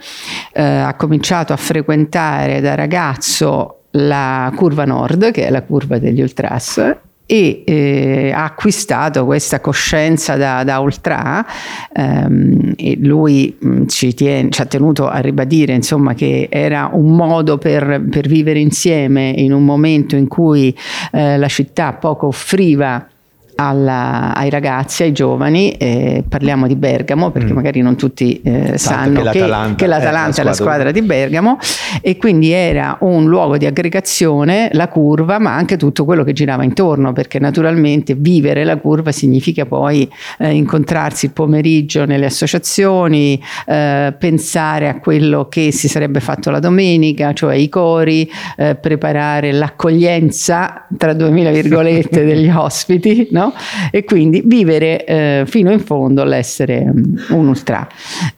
eh, 0.53 0.63
ha 0.63 0.95
cominciato 0.95 1.53
a 1.53 1.57
frequentare 1.57 2.61
da 2.61 2.75
ragazzo 2.75 3.83
la 3.93 4.53
curva 4.55 4.85
nord, 4.85 5.31
che 5.31 5.47
è 5.47 5.51
la 5.51 5.63
curva 5.63 5.99
degli 5.99 6.21
ultras, 6.21 6.97
e 7.29 7.65
eh, 7.67 8.31
ha 8.33 8.45
acquistato 8.45 9.25
questa 9.25 9.59
coscienza 9.59 10.37
da, 10.37 10.63
da 10.63 10.79
ultra 10.79 11.45
ehm, 11.93 12.75
e 12.77 12.97
lui 13.01 13.57
mh, 13.59 13.69
mm, 13.69 13.87
ci, 13.89 14.15
tiene, 14.15 14.51
ci, 14.51 14.61
ha 14.63 14.67
tenuto 14.67 15.09
a 15.09 15.19
ribadire 15.19 15.75
insomma, 15.75 16.15
che 16.15 16.47
era 16.49 16.89
un 16.93 17.17
modo 17.17 17.59
per, 17.59 18.05
per, 18.09 18.29
vivere 18.29 18.61
insieme 18.61 19.31
in 19.31 19.53
un 19.53 19.65
momento 19.65 20.15
in 20.15 20.29
cui 20.29 20.77
eh, 21.11 21.37
la 21.37 21.49
città 21.49 21.95
poco 21.95 22.29
offriva 22.29 23.09
alla, 23.57 24.35
ai 24.35 24.51
ragazzi, 24.51 25.03
ai 25.03 25.13
giovani, 25.13 25.73
eh, 25.73 26.25
parliamo 26.29 26.67
di 26.67 26.77
Bergamo 26.77 27.31
perché 27.31 27.53
mm. 27.53 27.55
magari 27.55 27.81
non 27.81 27.97
tutti 27.97 28.41
eh, 28.43 28.79
sanno 28.79 29.19
che 29.19 29.25
l'Atalanta, 29.25 29.69
che, 29.69 29.75
che 29.75 29.87
l'Atalanta 29.87 30.41
è, 30.41 30.45
la, 30.45 30.51
è 30.51 30.53
la 30.53 30.53
squadra 30.53 30.91
di 30.91 31.03
Bergamo 31.03 31.59
e 32.03 32.17
quindi 32.17 32.51
era 32.51 32.99
un 33.01 33.27
luogo 33.27 33.57
di 33.57 33.67
aggregazione, 33.67 34.69
la 34.73 34.89
curva, 34.89 35.39
ma 35.39 35.55
anche 35.55 35.77
tutto 35.77 36.05
quello 36.05 36.23
che 36.23 36.33
girava 36.33 36.65
intorno 36.65 37.13
perché 37.13 37.39
naturalmente 37.39 38.15
vivere 38.15 38.65
la 38.65 38.77
curva 38.77 39.11
significa 39.11 39.65
poi 39.65 40.09
eh, 40.39 40.51
incontrarsi 40.53 41.27
il 41.27 41.33
pomeriggio 41.33 42.05
nelle 42.05 42.27
associazioni, 42.27 43.43
eh, 43.67 44.15
pensare 44.19 44.89
a 44.89 44.99
quello 44.99 45.49
che 45.49 45.73
si 45.73 45.89
sarebbe 45.89 46.21
fatto 46.21 46.51
la 46.51 46.61
domenica, 46.61 47.33
cioè 47.33 47.55
i 47.55 47.69
cori, 47.71 48.31
eh, 48.57 48.75
preparare 48.75 49.53
l'accoglienza 49.53 50.87
tra 50.97 51.15
2000 51.15 51.51
virgolette 51.51 52.25
degli 52.25 52.49
ospiti, 52.55 53.29
no? 53.31 53.46
E 53.91 54.05
quindi 54.05 54.43
vivere 54.45 55.05
eh, 55.05 55.45
fino 55.47 55.71
in 55.71 55.81
fondo 55.81 56.25
l'essere 56.25 56.85
mm, 56.85 57.17
un 57.31 57.49
ultra. 57.49 57.87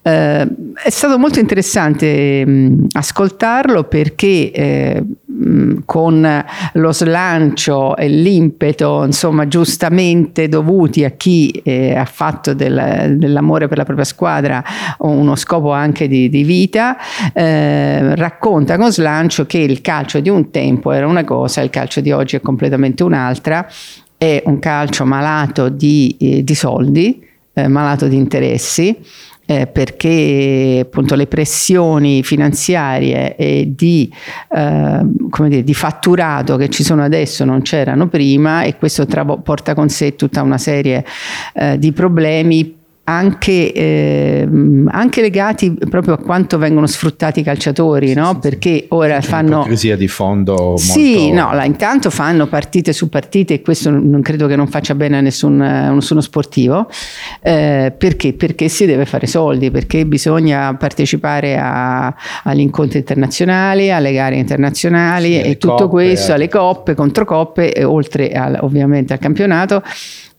Eh, 0.02 0.48
è 0.82 0.90
stato 0.90 1.18
molto 1.18 1.40
interessante 1.40 2.44
mh, 2.44 2.50
mm, 2.50 2.84
ascoltarlo 2.92 3.84
perché 3.84 4.50
eh, 4.50 5.02
ehm, 5.26 5.82
con 5.84 6.44
lo 6.72 6.92
slancio 6.92 7.96
e 7.96 8.08
l'impeto, 8.08 9.04
insomma, 9.04 9.48
giustamente 9.48 10.48
dovuti 10.48 11.04
a 11.04 11.10
chi 11.10 11.50
eh, 11.64 11.94
ha 11.96 12.04
fatto 12.04 12.54
del, 12.54 13.16
dell'amore 13.16 13.68
per 13.68 13.78
la 13.78 13.84
propria 13.84 14.04
squadra 14.04 14.62
uno 14.98 15.34
scopo 15.36 15.72
anche 15.72 16.08
di, 16.08 16.28
di 16.28 16.42
vita, 16.42 16.96
eh, 17.32 18.14
racconta 18.14 18.76
con 18.76 18.92
slancio 18.92 19.46
che 19.46 19.58
il 19.58 19.80
calcio 19.80 20.20
di 20.20 20.28
un 20.28 20.50
tempo 20.50 20.92
era 20.92 21.06
una 21.06 21.24
cosa, 21.24 21.60
il 21.60 21.70
calcio 21.70 22.00
di 22.00 22.12
oggi 22.12 22.36
è 22.36 22.40
completamente 22.40 23.02
un'altra, 23.02 23.66
è 24.18 24.42
un 24.46 24.58
calcio 24.58 25.06
malato 25.06 25.68
di, 25.68 26.16
eh, 26.18 26.44
di 26.44 26.54
soldi, 26.54 27.24
eh, 27.54 27.68
malato 27.68 28.08
di 28.08 28.16
interessi 28.16 28.96
eh, 29.50 29.66
perché 29.66 30.80
appunto 30.82 31.14
le 31.14 31.26
pressioni 31.26 32.22
finanziarie 32.22 33.34
e 33.34 33.72
di, 33.74 34.12
eh, 34.54 35.00
dire, 35.02 35.64
di, 35.64 35.72
fatturato 35.72 36.56
che 36.58 36.68
ci 36.68 36.84
sono 36.84 37.02
adesso 37.02 37.46
non 37.46 37.62
c'erano 37.62 38.08
prima 38.08 38.64
e 38.64 38.76
questo 38.76 39.06
travo, 39.06 39.38
porta 39.38 39.72
con 39.72 39.88
sé 39.88 40.16
tutta 40.16 40.42
una 40.42 40.58
serie 40.58 41.02
eh, 41.54 41.78
di 41.78 41.92
problemi 41.92 42.77
anche, 43.08 43.72
eh, 43.72 44.48
anche, 44.88 45.22
legati 45.22 45.74
proprio 45.88 46.12
a 46.12 46.18
quanto 46.18 46.58
vengono 46.58 46.86
sfruttati 46.86 47.40
i 47.40 47.42
calciatori, 47.42 48.08
sì, 48.08 48.14
no? 48.14 48.32
sì, 48.34 48.38
perché 48.38 48.84
ora 48.88 49.18
fanno... 49.22 49.56
Un'ipocrisia 49.56 49.96
di 49.96 50.08
fondo 50.08 50.54
molto... 50.54 50.76
Sì, 50.76 51.30
no, 51.30 51.54
là, 51.54 51.64
intanto 51.64 52.10
fanno 52.10 52.46
partite 52.48 52.92
su 52.92 53.08
partite 53.08 53.54
e 53.54 53.62
questo 53.62 53.88
non 53.88 54.20
credo 54.20 54.46
che 54.46 54.56
non 54.56 54.68
faccia 54.68 54.94
bene 54.94 55.16
a 55.16 55.20
nessun, 55.22 55.58
a 55.62 55.90
nessuno 55.90 56.20
sportivo, 56.20 56.86
eh, 57.40 57.94
perché? 57.96 58.34
Perché 58.34 58.68
si 58.68 58.84
deve 58.84 59.06
fare 59.06 59.26
soldi, 59.26 59.70
perché 59.70 60.04
bisogna 60.04 60.74
partecipare 60.76 61.56
a, 61.56 62.14
agli 62.44 62.60
incontri 62.60 62.98
internazionali, 62.98 63.90
alle 63.90 64.12
gare 64.12 64.36
internazionali 64.36 65.32
sì, 65.32 65.40
e 65.40 65.56
tutto 65.56 65.74
coppe, 65.74 65.88
questo, 65.88 66.32
eh. 66.32 66.34
alle 66.34 66.48
coppe, 66.48 66.94
controcoppe, 66.94 67.84
oltre 67.84 68.32
al, 68.32 68.58
ovviamente 68.60 69.14
al 69.14 69.18
campionato 69.18 69.82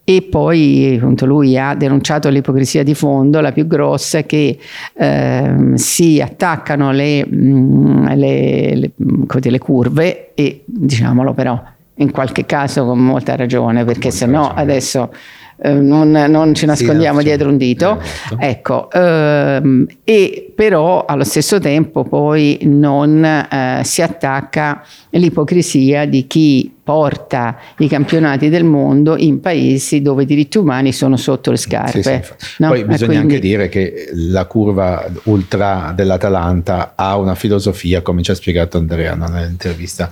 e 0.10 0.24
poi 0.24 0.96
appunto, 0.96 1.28
lui 1.28 1.56
ha 1.56 1.76
denunciato 1.76 2.30
l'ipocrisia 2.30 2.82
di 2.82 2.96
fondo, 2.96 3.42
la 3.42 3.52
più 3.52 3.68
grossa, 3.68 4.24
che 4.24 4.58
eh, 4.94 5.56
si 5.76 6.20
attaccano 6.20 6.92
le, 6.92 7.24
mm, 7.32 8.08
le, 8.16 8.76
le, 8.76 8.92
le, 9.40 9.58
curve 9.60 10.32
e 10.34 10.64
diciamolo 10.66 11.36
però 11.36 11.62
in 11.98 12.10
qualche 12.10 12.48
caso 12.48 12.86
con 12.86 12.98
molta 12.98 13.36
ragione 13.36 13.86
perché 13.86 14.10
se 14.10 14.26
no 14.26 14.52
adesso 14.52 15.14
eh, 15.62 15.74
non, 15.74 16.12
non, 16.12 16.54
ci 16.54 16.66
nascondiamo 16.66 17.20
sì, 17.20 17.26
dietro 17.26 17.50
un 17.50 17.58
dito, 17.58 18.00
esatto. 18.00 18.38
ecco, 18.40 18.92
ehm, 18.92 19.86
e 20.06 20.54
però 20.56 21.06
allo 21.06 21.26
stesso 21.26 21.60
tempo 21.60 22.04
poi 22.04 22.60
non 22.64 23.24
eh, 23.26 23.82
si 23.84 24.02
attacca 24.02 24.84
l'ipocrisia 25.10 26.06
di 26.06 26.28
chi 26.28 26.74
porta 26.82 27.58
i 27.80 27.88
campionati 27.88 28.48
del 28.48 28.64
mondo 28.64 29.18
in 29.18 29.42
paesi 29.42 30.02
dove 30.02 30.24
i 30.24 30.26
diritti 30.26 30.58
umani 30.58 30.94
sono 30.94 31.18
sotto 31.18 31.52
le 31.52 31.58
scarpe. 31.58 32.02
Sì, 32.02 32.46
sì, 32.46 32.56
no? 32.60 32.70
Poi 32.70 32.86
bisogna 32.86 33.18
quindi... 33.18 33.36
anche 33.36 33.40
dire 33.40 33.70
che 33.70 34.10
la 34.14 34.46
curva 34.46 35.12
ultra 35.24 35.92
dell'Atalanta 35.94 36.94
ha 36.96 37.18
una 37.18 37.36
filosofia, 37.36 38.02
come 38.02 38.24
ci 38.24 38.32
ha 38.32 38.36
spiegato 38.36 38.78
Andrea 38.78 39.14
nell'intervista, 39.14 40.10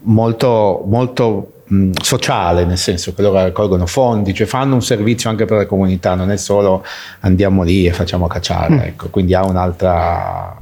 molto, 0.00 0.84
molto 0.86 1.52
sociale, 2.00 2.64
nel 2.64 2.78
senso 2.78 3.14
che 3.14 3.22
loro 3.22 3.36
raccolgono 3.36 3.86
fondi, 3.86 4.34
cioè 4.34 4.46
fanno 4.46 4.74
un 4.74 4.82
servizio 4.82 5.30
anche 5.30 5.44
per 5.44 5.58
la 5.58 5.66
comunità, 5.66 6.14
non 6.14 6.30
è 6.30 6.36
solo 6.36 6.84
andiamo 7.20 7.62
lì 7.62 7.86
e 7.86 7.92
facciamo 7.92 8.26
cacciare, 8.26 8.74
mm. 8.74 8.78
ecco, 8.78 9.08
quindi 9.08 9.34
ha 9.34 9.44
un'altra... 9.44 10.56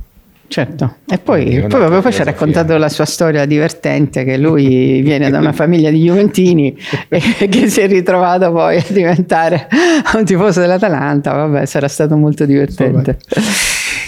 Certo, 0.46 0.96
e 1.08 1.18
poi, 1.18 1.64
poi, 1.68 1.88
poi, 1.88 2.00
poi 2.00 2.12
ci 2.12 2.20
ha 2.22 2.24
raccontato 2.24 2.76
la 2.76 2.88
sua 2.88 3.04
storia 3.04 3.46
divertente 3.46 4.24
che 4.24 4.36
lui 4.36 5.00
viene 5.00 5.30
da 5.30 5.38
una 5.38 5.52
famiglia 5.52 5.90
di 5.90 6.02
Juventini 6.02 6.76
e 7.08 7.48
che 7.48 7.68
si 7.68 7.80
è 7.80 7.86
ritrovato 7.86 8.50
poi 8.50 8.78
a 8.78 8.84
diventare 8.88 9.68
un 10.14 10.24
tifoso 10.24 10.58
dell'Atalanta, 10.58 11.34
vabbè 11.34 11.64
sarà 11.66 11.86
stato 11.86 12.16
molto 12.16 12.46
divertente. 12.46 13.18
Vabbè. 13.28 13.40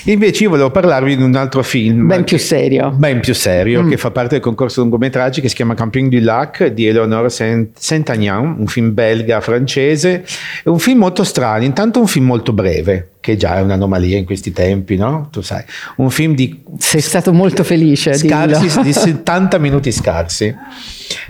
Invece 0.04 0.44
io 0.44 0.50
volevo 0.50 0.70
parlarvi 0.70 1.16
di 1.16 1.22
un 1.22 1.34
altro 1.36 1.62
film. 1.62 2.06
Ben 2.06 2.24
più 2.24 2.38
serio. 2.38 2.90
Ben 2.90 3.20
più 3.20 3.34
serio, 3.34 3.82
mm. 3.82 3.90
che 3.90 3.96
fa 3.96 4.10
parte 4.10 4.30
del 4.30 4.40
concorso 4.40 4.80
lungometraggi 4.80 5.40
che 5.40 5.48
si 5.48 5.54
chiama 5.54 5.74
Camping 5.74 6.10
du 6.10 6.18
Lac 6.24 6.66
di 6.66 6.86
Eleonore 6.86 7.28
Saint-Agnan, 7.30 8.56
un 8.58 8.66
film 8.66 8.92
belga-francese. 8.94 10.24
È 10.64 10.68
un 10.68 10.78
film 10.78 10.98
molto 10.98 11.22
strano, 11.22 11.62
intanto 11.64 12.00
un 12.00 12.08
film 12.08 12.26
molto 12.26 12.52
breve, 12.52 13.12
che 13.20 13.36
già 13.36 13.56
è 13.56 13.60
un'anomalia 13.60 14.18
in 14.18 14.24
questi 14.24 14.52
tempi, 14.52 14.96
no? 14.96 15.28
Tu 15.30 15.40
sai, 15.40 15.62
un 15.96 16.10
film 16.10 16.34
di... 16.34 16.62
Sei 16.78 17.00
stato 17.00 17.32
molto 17.32 17.62
felice. 17.62 18.14
Scarsi, 18.14 18.82
di 18.82 18.92
70 18.92 19.58
minuti 19.58 19.92
scarsi 19.92 20.54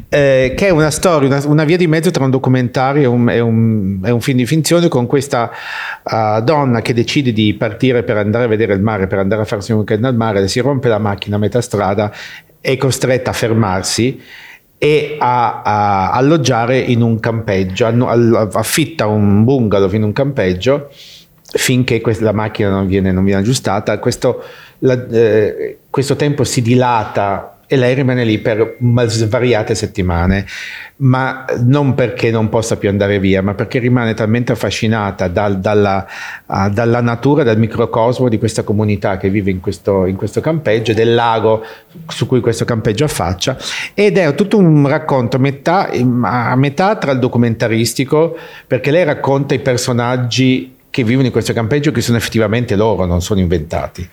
eh, 0.09 0.55
che 0.57 0.67
è 0.67 0.71
una 0.71 0.91
storia, 0.91 1.29
una, 1.29 1.43
una, 1.47 1.65
via 1.65 1.77
di 1.77 1.87
mezzo 1.87 2.11
tra 2.11 2.25
un 2.25 2.31
documentario 2.31 3.03
e 3.03 3.07
un, 3.07 3.31
e 3.31 3.41
un, 3.41 4.01
e 4.05 4.11
un 4.11 4.21
film 4.21 4.39
di 4.39 4.47
finzione 4.47 4.89
con 4.89 5.07
questa 5.07 5.51
uh, 6.03 6.41
donna 6.43 6.81
che 6.83 6.95
decide 6.95 7.33
di 7.33 7.55
partire 7.55 8.03
per 8.03 8.17
andare 8.17 8.45
a 8.45 8.49
vedere 8.49 8.75
il 8.75 8.81
mare, 8.81 9.07
per 9.07 9.19
andare 9.19 9.43
a 9.43 9.45
farsi 9.45 9.73
un 9.73 9.79
weekend 9.79 10.05
al 10.05 10.15
mare, 10.15 10.47
si 10.49 10.61
rompe 10.61 10.89
la 10.89 10.99
macchina 10.99 11.37
a 11.37 11.39
metà 11.39 11.61
strada, 11.61 12.13
è 12.61 12.77
costretta 12.77 13.31
a 13.31 13.35
fermarsi 13.35 14.21
e 14.79 15.17
a, 15.19 15.63
a 15.63 16.11
alloggiare 16.11 16.79
in 16.79 17.03
un 17.03 17.21
campeggio, 17.21 17.87
affitta 17.87 19.07
un 19.07 19.45
bungalow 19.45 19.93
in 19.93 20.03
un 20.03 20.13
campeggio 20.13 20.91
finché 21.55 22.01
questa, 22.01 22.25
la 22.25 22.33
macchina 22.33 22.71
non 22.71 22.87
viene, 22.87 23.13
non 23.13 23.25
viene 23.25 23.41
aggiustata. 23.41 23.99
Questo, 23.99 24.43
la, 24.81 25.07
eh, 25.09 25.79
questo 25.91 26.17
tempo 26.17 26.45
si 26.45 26.63
dilata 26.63 27.52
e 27.73 27.77
lei 27.77 27.95
rimane 27.95 28.23
lì 28.25 28.37
per 28.37 28.77
svariate 29.07 29.75
settimane, 29.75 30.45
ma 30.97 31.47
non 31.61 31.95
perché 31.95 32.31
non 32.31 32.51
possa 32.51 32.77
più 32.77 32.91
andare 32.91 33.19
via, 33.19 33.41
ma 33.41 33.55
perché 33.55 33.79
rimane 33.79 34.13
talmente 34.13 34.53
affascinata 34.53 35.27
dal, 35.29 35.59
dalla, 35.59 36.07
uh, 36.45 36.69
dalla, 36.69 37.01
natura, 37.01 37.45
dal 37.45 37.57
microcosmo 37.57 38.29
di 38.29 38.37
questa 38.37 38.63
comunità 38.63 39.17
che 39.17 39.31
vive 39.31 39.51
in 39.51 39.61
questo, 39.61 40.05
in 40.05 40.17
questo, 40.17 40.43
campeggio, 40.43 40.93
del 40.93 41.15
lago 41.15 41.65
su 42.09 42.27
cui 42.27 42.41
questo 42.41 42.67
campeggio 42.67 43.05
affaccia, 43.05 43.57
ed 43.95 44.19
è 44.19 44.35
tutto 44.35 44.59
un 44.59 44.87
racconto 44.87 45.39
metà, 45.39 45.89
a 46.25 46.55
metà 46.57 46.97
tra 46.97 47.13
il 47.13 47.21
documentaristico, 47.21 48.37
perché 48.67 48.91
lei 48.91 49.05
racconta 49.05 49.55
i 49.55 49.61
personaggi 49.61 50.81
che 50.93 51.05
vivono 51.05 51.25
in 51.25 51.33
questo 51.33 51.55
campeggio 51.55 51.91
che 51.91 52.03
sono 52.03 52.19
effettivamente 52.19 52.77
loro, 52.77 53.07
non 53.07 53.23
sono 53.23 53.41
inventati. 53.41 54.07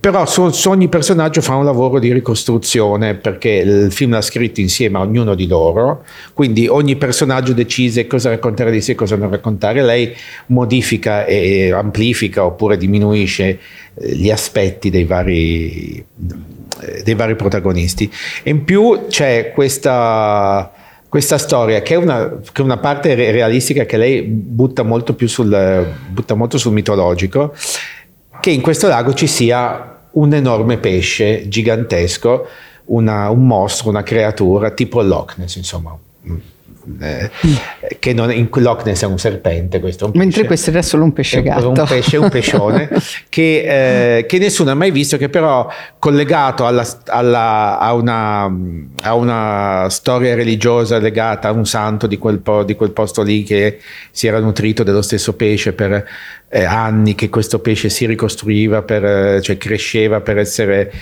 Però 0.00 0.24
su, 0.24 0.48
su 0.48 0.70
ogni 0.70 0.88
personaggio 0.88 1.42
fa 1.42 1.56
un 1.56 1.66
lavoro 1.66 1.98
di 1.98 2.10
ricostruzione 2.10 3.16
perché 3.16 3.50
il 3.50 3.92
film 3.92 4.12
l'ha 4.12 4.22
scritto 4.22 4.62
insieme 4.62 4.96
a 4.96 5.02
ognuno 5.02 5.34
di 5.34 5.46
loro, 5.46 6.04
quindi 6.32 6.68
ogni 6.68 6.96
personaggio 6.96 7.52
decise 7.52 8.06
cosa 8.06 8.30
raccontare 8.30 8.70
di 8.70 8.80
sé 8.80 8.92
e 8.92 8.94
cosa 8.94 9.14
non 9.16 9.28
raccontare, 9.28 9.82
lei 9.82 10.14
modifica 10.46 11.26
e 11.26 11.70
amplifica 11.70 12.46
oppure 12.46 12.78
diminuisce 12.78 13.58
eh, 13.94 14.14
gli 14.16 14.30
aspetti 14.30 14.88
dei 14.88 15.04
vari, 15.04 16.02
eh, 16.80 17.02
dei 17.04 17.14
vari 17.14 17.36
protagonisti. 17.36 18.10
E 18.42 18.48
in 18.48 18.64
più 18.64 19.04
c'è 19.08 19.52
questa 19.52 20.72
questa 21.16 21.38
storia, 21.38 21.80
che 21.80 21.94
è, 21.94 21.96
una, 21.96 22.28
che 22.52 22.60
è 22.60 22.64
una, 22.64 22.76
parte 22.76 23.14
realistica 23.14 23.86
che 23.86 23.96
lei 23.96 24.20
butta 24.20 24.82
molto 24.82 25.14
più 25.14 25.26
sul, 25.28 25.94
butta 26.10 26.34
molto 26.34 26.58
sul 26.58 26.74
mitologico, 26.74 27.54
che 28.38 28.50
in 28.50 28.60
questo 28.60 28.86
lago 28.86 29.14
ci 29.14 29.26
sia 29.26 29.98
un 30.10 30.34
enorme 30.34 30.76
pesce 30.76 31.48
gigantesco, 31.48 32.46
una, 32.86 33.30
un 33.30 33.46
mostro, 33.46 33.88
una 33.88 34.02
creatura 34.02 34.72
tipo 34.72 35.00
Loch 35.00 35.38
Ness, 35.38 35.56
insomma, 35.56 35.96
eh, 37.00 37.30
che 37.98 38.12
non, 38.12 38.32
in 38.32 38.48
Loch 38.52 38.84
Ness 38.84 39.02
è 39.02 39.06
un 39.06 39.18
serpente 39.18 39.80
questo 39.80 40.04
è 40.04 40.06
un 40.08 40.12
mentre 40.14 40.44
questo 40.44 40.70
era 40.70 40.82
solo 40.82 41.04
un 41.04 41.12
pesce 41.12 41.42
gatto 41.42 41.68
un 41.68 41.84
pesce, 41.86 42.16
un 42.16 42.28
pescione 42.28 42.88
che, 43.28 44.18
eh, 44.18 44.26
che, 44.26 44.38
nessuno 44.38 44.70
ha 44.70 44.74
mai 44.74 44.90
visto 44.90 45.16
che 45.16 45.28
però 45.28 45.68
collegato 45.98 46.66
alla, 46.66 46.86
alla, 47.06 47.78
a, 47.78 47.92
una, 47.94 48.44
a, 49.02 49.14
una, 49.14 49.88
storia 49.90 50.34
religiosa 50.34 50.98
legata 50.98 51.48
a 51.48 51.52
un 51.52 51.66
santo 51.66 52.06
di 52.06 52.18
quel, 52.18 52.38
po, 52.38 52.62
di 52.62 52.74
quel 52.74 52.90
posto 52.90 53.22
lì 53.22 53.42
che 53.42 53.78
si 54.10 54.26
era 54.26 54.38
nutrito 54.38 54.82
dello 54.82 55.02
stesso 55.02 55.34
pesce 55.34 55.72
per 55.72 56.04
eh, 56.48 56.64
anni 56.64 57.14
che 57.14 57.28
questo 57.28 57.58
pesce 57.58 57.88
si 57.88 58.06
ricostruiva, 58.06 58.82
per, 58.82 59.04
eh, 59.04 59.40
cioè 59.42 59.56
cresceva 59.56 60.20
per 60.20 60.38
essere, 60.38 60.92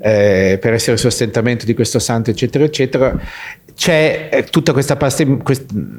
eh, 0.00 0.58
per 0.60 0.72
essere 0.72 0.96
sostentamento 0.96 1.64
di 1.66 1.74
questo 1.74 1.98
santo, 1.98 2.30
eccetera, 2.30 2.64
eccetera 2.64 3.20
c'è 3.74 4.28
eh, 4.32 4.44
tutta 4.44 4.72
questa 4.72 4.96
parte, 4.96 5.38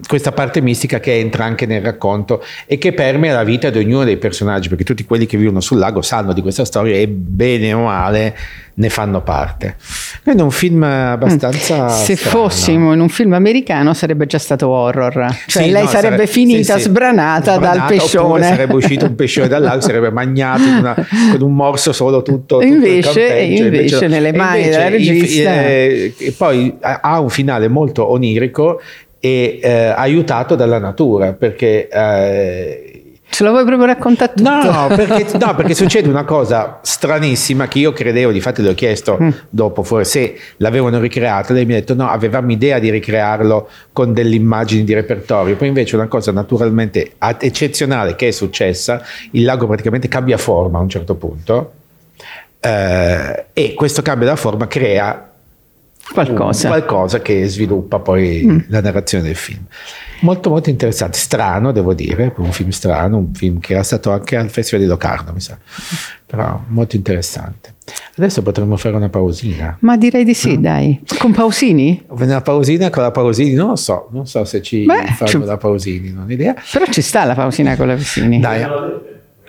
questa 0.08 0.32
parte, 0.32 0.62
mistica 0.62 1.00
che 1.00 1.18
entra 1.20 1.44
anche 1.44 1.66
nel 1.66 1.82
racconto 1.82 2.44
e 2.66 2.78
che 2.78 2.94
permea 2.94 3.36
la 3.36 3.44
vita 3.44 3.70
di 3.70 3.80
ognuno 3.80 4.04
dei 4.04 4.18
personaggi, 4.18 4.70
perché 4.70 4.84
tutti 4.84 5.04
quelli 5.04 5.26
che 5.26 5.38
vivono 5.38 5.60
sul 5.60 5.78
lago 5.78 6.02
sanno 6.02 6.34
di 6.34 6.42
questa 6.42 6.66
storia 6.66 6.96
e 6.96 7.08
bene 7.08 7.74
o 7.74 7.84
male 7.84 8.36
ne 8.78 8.90
fanno 8.90 9.22
parte. 9.22 9.76
Quindi 10.24 10.42
è 10.42 10.44
un 10.44 10.52
film 10.52 10.84
abbastanza. 10.84 11.88
Se 11.90 12.16
strano. 12.16 12.38
fossimo 12.50 12.94
in 12.94 13.00
un 13.00 13.08
film 13.10 13.34
americano 13.34 13.94
sarebbe 13.94 14.26
già 14.26 14.38
stato 14.38 14.68
horror. 14.68 15.14
Cioè 15.48 15.64
Sì, 15.64 15.72
lei 15.72 15.84
no, 15.84 15.90
sarebbe 15.90 16.16
sare- 16.18 16.28
finita 16.28 16.74
sì, 16.76 16.82
sì. 16.82 16.88
sbranata, 16.90 17.52
dal 17.58 17.74
Sbranata, 17.74 17.86
pescione. 17.94 18.26
oppure 18.28 18.44
sarebbe 18.44 18.74
uscito 18.76 19.06
un 19.06 19.16
pescione 19.16 19.48
dall'alto, 19.48 19.86
sarebbe 19.86 20.12
magnato 20.12 20.64
una- 20.64 20.96
con 21.32 21.42
un 21.42 21.54
morso 21.56 21.94
solo 21.94 22.22
tutto. 22.22 22.58
tutto 22.58 22.62
il 22.62 22.74
Invece- 22.74 23.28
campeggio. 23.28 23.64
invece 23.64 24.08
nelle 24.08 24.30
e 24.30 24.34
mani 24.34 24.58
invece 24.60 24.78
della 24.78 24.90
regista- 24.90 25.64
eh, 25.66 26.14
e 26.18 26.32
poi 26.38 26.76
ha 26.82 27.00
ha 27.02 27.20
un 27.20 27.30
finale 27.30 27.68
molto 27.70 28.10
onirico 28.12 28.82
e 29.20 29.60
eh, 29.62 29.72
aiutato 29.96 30.56
dalla 30.56 30.80
natura 30.80 31.32
perché. 31.34 31.88
eh, 31.88 32.90
Ce 33.28 33.44
lo 33.44 33.52
vuoi 33.52 33.66
proprio 33.66 33.88
raccontare 33.88 34.34
tutto? 34.34 34.50
No 34.50 34.88
perché, 34.88 35.36
no, 35.38 35.56
perché 35.56 35.74
succede 35.74 36.08
una 36.08 36.24
cosa 36.24 36.80
stranissima 36.82 37.68
che 37.68 37.80
io 37.80 37.92
credevo, 37.92 38.32
difatti 38.32 38.62
le 38.62 38.70
ho 38.70 38.74
chiesto 38.74 39.18
Mm. 39.20 39.30
dopo 39.50 40.04
se 40.04 40.38
l'avevano 40.58 41.00
ricreato, 41.00 41.54
lei 41.54 41.66
mi 41.66 41.74
ha 41.74 41.78
detto 41.78 41.96
no, 41.96 42.10
avevamo 42.10 42.52
idea 42.52 42.80
di 42.80 42.90
ricrearlo 42.90 43.70
con 43.94 44.14
delle 44.14 44.36
immagini 44.36 44.84
di 44.84 44.94
repertorio, 44.94 45.56
poi 45.56 45.68
invece 45.68 45.96
una 45.96 46.08
cosa 46.08 46.32
naturalmente 46.32 47.14
eccezionale 47.40 48.16
che 48.16 48.28
è 48.30 48.32
successa, 48.32 49.02
il 49.32 49.44
lago 49.44 49.68
praticamente 49.68 50.08
cambia 50.08 50.38
forma 50.38 50.80
a 50.80 50.82
un 50.82 50.90
certo 50.90 51.16
punto 51.16 51.72
eh, 52.60 53.46
e 53.54 53.74
questo 53.74 54.02
cambio 54.02 54.26
della 54.26 54.38
forma 54.38 54.68
crea 54.68 55.25
Qualcosa. 56.14 56.68
qualcosa 56.68 57.22
che 57.22 57.48
sviluppa 57.48 58.00
poi 58.00 58.44
Mm. 58.46 58.60
la 58.68 58.82
narrazione 58.82 59.24
del 59.24 59.36
film. 59.36 59.64
Molto 60.22 60.50
molto 60.50 60.70
interessante, 60.70 61.18
strano 61.18 61.72
devo 61.72 61.94
dire, 61.94 62.34
un 62.38 62.52
film 62.52 62.70
strano, 62.70 63.18
un 63.18 63.34
film 63.34 63.60
che 63.60 63.74
era 63.74 63.84
stato 63.84 64.12
anche 64.12 64.38
al 64.38 64.50
Festival 64.50 64.84
di 64.84 64.90
Locarno 64.90 65.34
mi 65.34 65.42
sa, 65.42 65.58
però 66.26 66.62
molto 66.68 66.96
interessante. 66.96 67.74
Adesso 68.18 68.42
potremmo 68.42 68.78
fare 68.78 68.96
una 68.96 69.10
pausina. 69.10 69.78
Ma 69.82 69.98
direi 69.98 70.24
di 70.24 70.34
sì, 70.34 70.60
dai. 70.60 71.02
Con 71.20 71.34
Pausini? 71.34 72.04
Una 72.08 72.42
pausina 72.42 72.90
con 72.90 73.04
la 73.04 73.12
Pausini, 73.12 73.54
non 73.54 73.70
lo 73.70 73.76
so, 73.76 74.08
non 74.12 74.26
so 74.26 74.44
se 74.46 74.62
ci 74.62 74.86
Beh, 74.86 75.06
fanno 75.16 75.30
ci- 75.30 75.38
la 75.44 75.58
Pausini, 75.58 76.12
non 76.12 76.26
ho 76.28 76.32
idea. 76.32 76.56
Però 76.72 76.86
ci 76.86 77.02
sta 77.02 77.26
la 77.26 77.36
Pausina 77.36 77.76
con 77.76 77.88
la 77.88 77.94
Pausini. 77.94 78.40
Dai. 78.40 78.66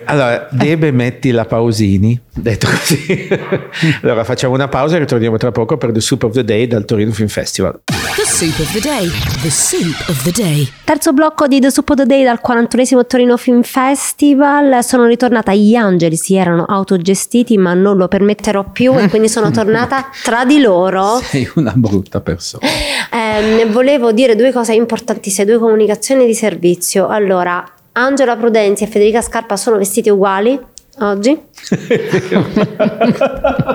Allora, 0.07 0.49
Debe 0.51 0.93
metti 0.93 1.31
la 1.31 1.45
Pausini, 1.45 2.19
detto 2.33 2.69
così. 2.69 3.29
allora 4.03 4.25
facciamo 4.25 4.55
una 4.55 4.69
pausa 4.69 4.97
e 4.97 5.01
ritorniamo 5.01 5.37
tra 5.37 5.51
poco 5.51 5.77
per 5.77 5.93
The 5.93 6.01
Soup 6.01 6.23
of 6.23 6.33
the 6.33 6.45
Day 6.45 6.67
dal 6.67 6.85
Torino 6.85 7.11
Film 7.13 7.29
Festival. 7.29 7.81
The 8.17 8.25
soup 8.25 8.59
of 8.61 8.73
the 8.73 8.81
day. 8.81 9.11
The 9.43 9.51
soup 9.51 10.09
of 10.09 10.23
the 10.23 10.31
day. 10.31 10.67
Terzo 10.85 11.13
blocco 11.13 11.47
di 11.47 11.61
The 11.61 11.71
Soup 11.71 11.91
of 11.91 11.97
the 11.97 12.07
Day 12.07 12.25
dal 12.25 12.41
41esimo 12.43 13.07
Torino 13.07 13.37
Film 13.37 13.63
Festival. 13.63 14.83
Sono 14.83 15.07
ritornata, 15.07 15.53
gli 15.53 15.75
angeli 15.75 16.17
si 16.17 16.35
erano 16.35 16.65
autogestiti, 16.65 17.59
ma 17.59 17.75
non 17.75 17.97
lo 17.97 18.09
permetterò 18.09 18.65
più 18.71 18.99
e 18.99 19.09
quindi 19.09 19.29
sono 19.29 19.51
tornata 19.51 20.09
tra 20.25 20.45
di 20.45 20.61
loro. 20.61 21.19
Sei 21.23 21.47
una 21.57 21.73
brutta 21.75 22.21
persona. 22.21 22.67
Ehm, 23.13 23.71
volevo 23.71 24.13
dire 24.13 24.35
due 24.35 24.53
cose 24.53 24.73
importantissime, 24.73 25.47
due 25.47 25.59
comunicazioni 25.59 26.25
di 26.25 26.35
servizio. 26.35 27.09
Allora, 27.09 27.63
Angela 27.99 28.37
Prudenzi 28.37 28.85
e 28.85 28.87
Federica 28.87 29.23
Scarpa 29.23 29.57
sono 29.57 29.79
vestiti 29.79 30.11
uguali 30.11 30.61
oggi 31.01 31.39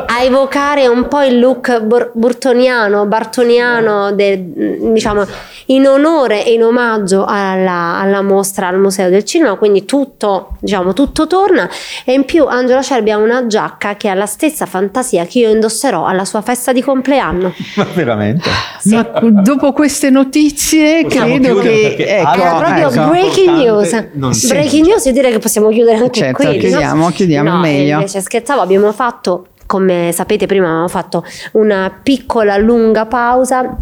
a 0.05 0.21
evocare 0.23 0.87
un 0.87 1.07
po' 1.07 1.21
il 1.23 1.39
look 1.39 1.79
bur- 1.81 2.11
burtoniano, 2.13 3.05
bartoniano, 3.05 4.11
de- 4.13 4.79
diciamo 4.93 5.25
in 5.67 5.87
onore 5.87 6.45
e 6.45 6.53
in 6.53 6.63
omaggio 6.63 7.25
alla, 7.25 7.97
alla 7.99 8.21
mostra 8.21 8.67
al 8.67 8.79
Museo 8.79 9.09
del 9.09 9.23
Cinema, 9.23 9.55
quindi 9.55 9.85
tutto, 9.85 10.55
diciamo, 10.59 10.93
tutto 10.93 11.27
torna 11.27 11.69
e 12.03 12.13
in 12.13 12.25
più 12.25 12.45
Angela 12.45 12.81
Cerbi 12.81 13.11
ha 13.11 13.17
una 13.17 13.47
giacca 13.47 13.95
che 13.95 14.09
ha 14.09 14.13
la 14.13 14.25
stessa 14.25 14.65
fantasia 14.65 15.25
che 15.25 15.39
io 15.39 15.49
indosserò 15.49 16.05
alla 16.05 16.25
sua 16.25 16.41
festa 16.41 16.71
di 16.71 16.81
compleanno. 16.81 17.53
Ma 17.75 17.87
veramente? 17.93 18.49
Ma 18.85 19.01
dopo 19.41 19.71
queste 19.73 20.09
notizie 20.09 21.03
Possiamo 21.03 21.37
credo 21.37 21.59
che... 21.59 21.95
ecco, 21.97 22.41
Era 22.41 22.55
proprio 22.57 22.89
ecco. 22.89 23.09
breaking 23.09 23.49
news. 23.57 24.47
Breaking 24.47 24.85
news, 24.85 25.05
io 25.05 25.11
direi 25.11 25.31
che 25.31 25.39
possiamo 25.39 25.69
chiudere 25.69 25.97
anche 25.97 26.19
Certo, 26.19 26.43
qui. 26.47 26.69
no? 26.71 27.10
Chiudiamo, 27.11 27.49
No, 27.49 27.59
meglio. 27.59 27.95
Invece 27.95 28.21
scherzavo, 28.21 28.61
abbiamo 28.61 28.91
fatto, 28.91 29.47
come 29.65 30.11
sapete 30.13 30.45
prima, 30.45 30.67
abbiamo 30.67 30.87
fatto 30.87 31.23
una 31.53 31.91
piccola 32.01 32.57
lunga 32.57 33.05
pausa. 33.05 33.77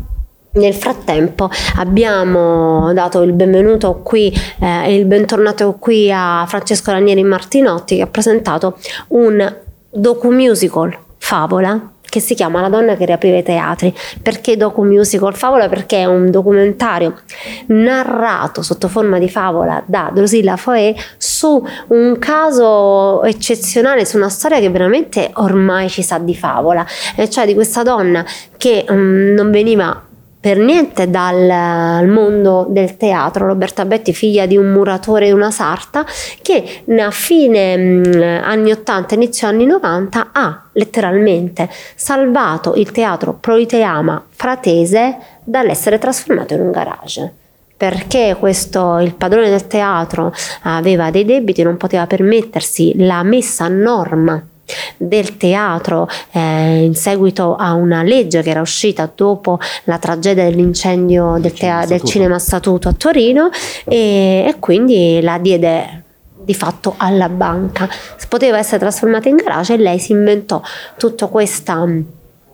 Nel 0.52 0.74
frattempo 0.74 1.48
abbiamo 1.76 2.92
dato 2.94 3.22
il 3.22 3.34
benvenuto 3.34 4.02
qui 4.02 4.34
eh, 4.60 4.88
e 4.88 4.96
il 4.96 5.06
bentornato 5.06 5.76
qui 5.80 6.12
a 6.12 6.44
Francesco 6.48 6.90
Ranieri 6.92 7.24
Martinotti 7.24 7.98
che 7.98 8.02
ha 8.02 8.08
presentato 8.08 8.76
un 9.10 9.56
docu-musical 9.92 10.98
favola 11.20 11.92
che 12.10 12.20
si 12.20 12.34
chiama 12.34 12.62
La 12.62 12.70
donna 12.70 12.96
che 12.96 13.06
riapriva 13.06 13.38
i 13.38 13.44
teatri. 13.44 13.94
Perché 14.22 14.58
docu-musical 14.58 15.36
favola? 15.36 15.70
Perché 15.70 15.98
è 15.98 16.06
un 16.06 16.30
documentario 16.32 17.16
narrato 17.68 18.62
sotto 18.62 18.88
forma 18.88 19.20
di 19.20 19.30
favola 19.30 19.82
da 19.86 20.12
Drusilla 20.14 20.58
Foé 20.58 20.96
su 21.18 21.64
un 21.88 22.18
caso 22.20 23.24
eccezionale, 23.24 24.06
su 24.06 24.18
una 24.18 24.30
storia 24.30 24.60
che 24.60 24.70
veramente 24.70 25.30
ormai 25.36 25.90
ci 25.90 26.02
sa 26.02 26.18
di 26.18 26.36
favola, 26.36 26.86
e 27.16 27.30
cioè 27.30 27.46
di 27.46 27.54
questa 27.54 27.84
donna 27.84 28.26
che 28.58 28.86
mm, 28.92 29.34
non 29.34 29.52
veniva 29.52 30.04
per 30.40 30.58
niente 30.58 31.10
dal 31.10 32.08
mondo 32.08 32.66
del 32.70 32.96
teatro, 32.96 33.48
Roberta 33.48 33.84
Betti, 33.84 34.14
figlia 34.14 34.46
di 34.46 34.56
un 34.56 34.72
muratore 34.72 35.28
e 35.28 35.32
una 35.34 35.52
sarta, 35.52 36.06
che 36.42 36.84
a 36.98 37.12
fine 37.12 38.40
anni 38.42 38.72
80, 38.72 39.16
inizio 39.16 39.48
anni 39.48 39.66
90 39.66 40.30
ha 40.32 40.64
letteralmente 40.74 41.70
salvato 41.96 42.76
il 42.76 42.92
teatro 42.92 43.34
Proiteama 43.34 44.24
fratese 44.30 45.18
dall'essere 45.44 45.98
trasformato 45.98 46.54
in 46.54 46.62
un 46.62 46.72
garage. 46.72 47.34
Perché 47.76 48.36
questo, 48.40 49.00
il 49.00 49.16
padrone 49.16 49.50
del 49.50 49.68
teatro 49.68 50.34
aveva 50.64 51.12
dei 51.12 51.26
debiti, 51.26 51.64
non 51.64 51.78
poteva 51.78 52.08
permettersi 52.08 52.94
la 53.04 53.24
messa 53.24 53.66
a 53.66 53.70
norma 53.70 54.42
del 54.98 55.38
teatro 55.38 56.08
eh, 56.32 56.84
in 56.84 56.96
seguito 56.96 57.56
a 57.56 57.74
una 57.74 58.04
legge 58.04 58.42
che 58.42 58.50
era 58.50 58.62
uscita 58.62 59.10
dopo 59.14 59.60
la 59.86 59.98
tragedia 59.98 60.44
dell'incendio 60.44 61.38
del, 61.40 61.54
tea- 61.54 61.86
del 61.86 62.02
cinema 62.04 62.40
statuto 62.40 62.90
a 62.90 62.94
Torino 62.94 63.50
e, 63.86 64.46
e 64.48 64.56
quindi 64.60 65.20
la 65.22 65.38
diede 65.38 66.04
di 66.50 66.54
fatto 66.54 66.96
alla 66.98 67.30
banca. 67.30 67.88
Poteva 68.28 68.58
essere 68.58 68.80
trasformata 68.80 69.30
in 69.30 69.36
garage 69.36 69.74
e 69.74 69.78
lei 69.78 70.00
si 70.00 70.12
inventò 70.12 70.62
tutta 70.98 71.28
questa 71.28 71.74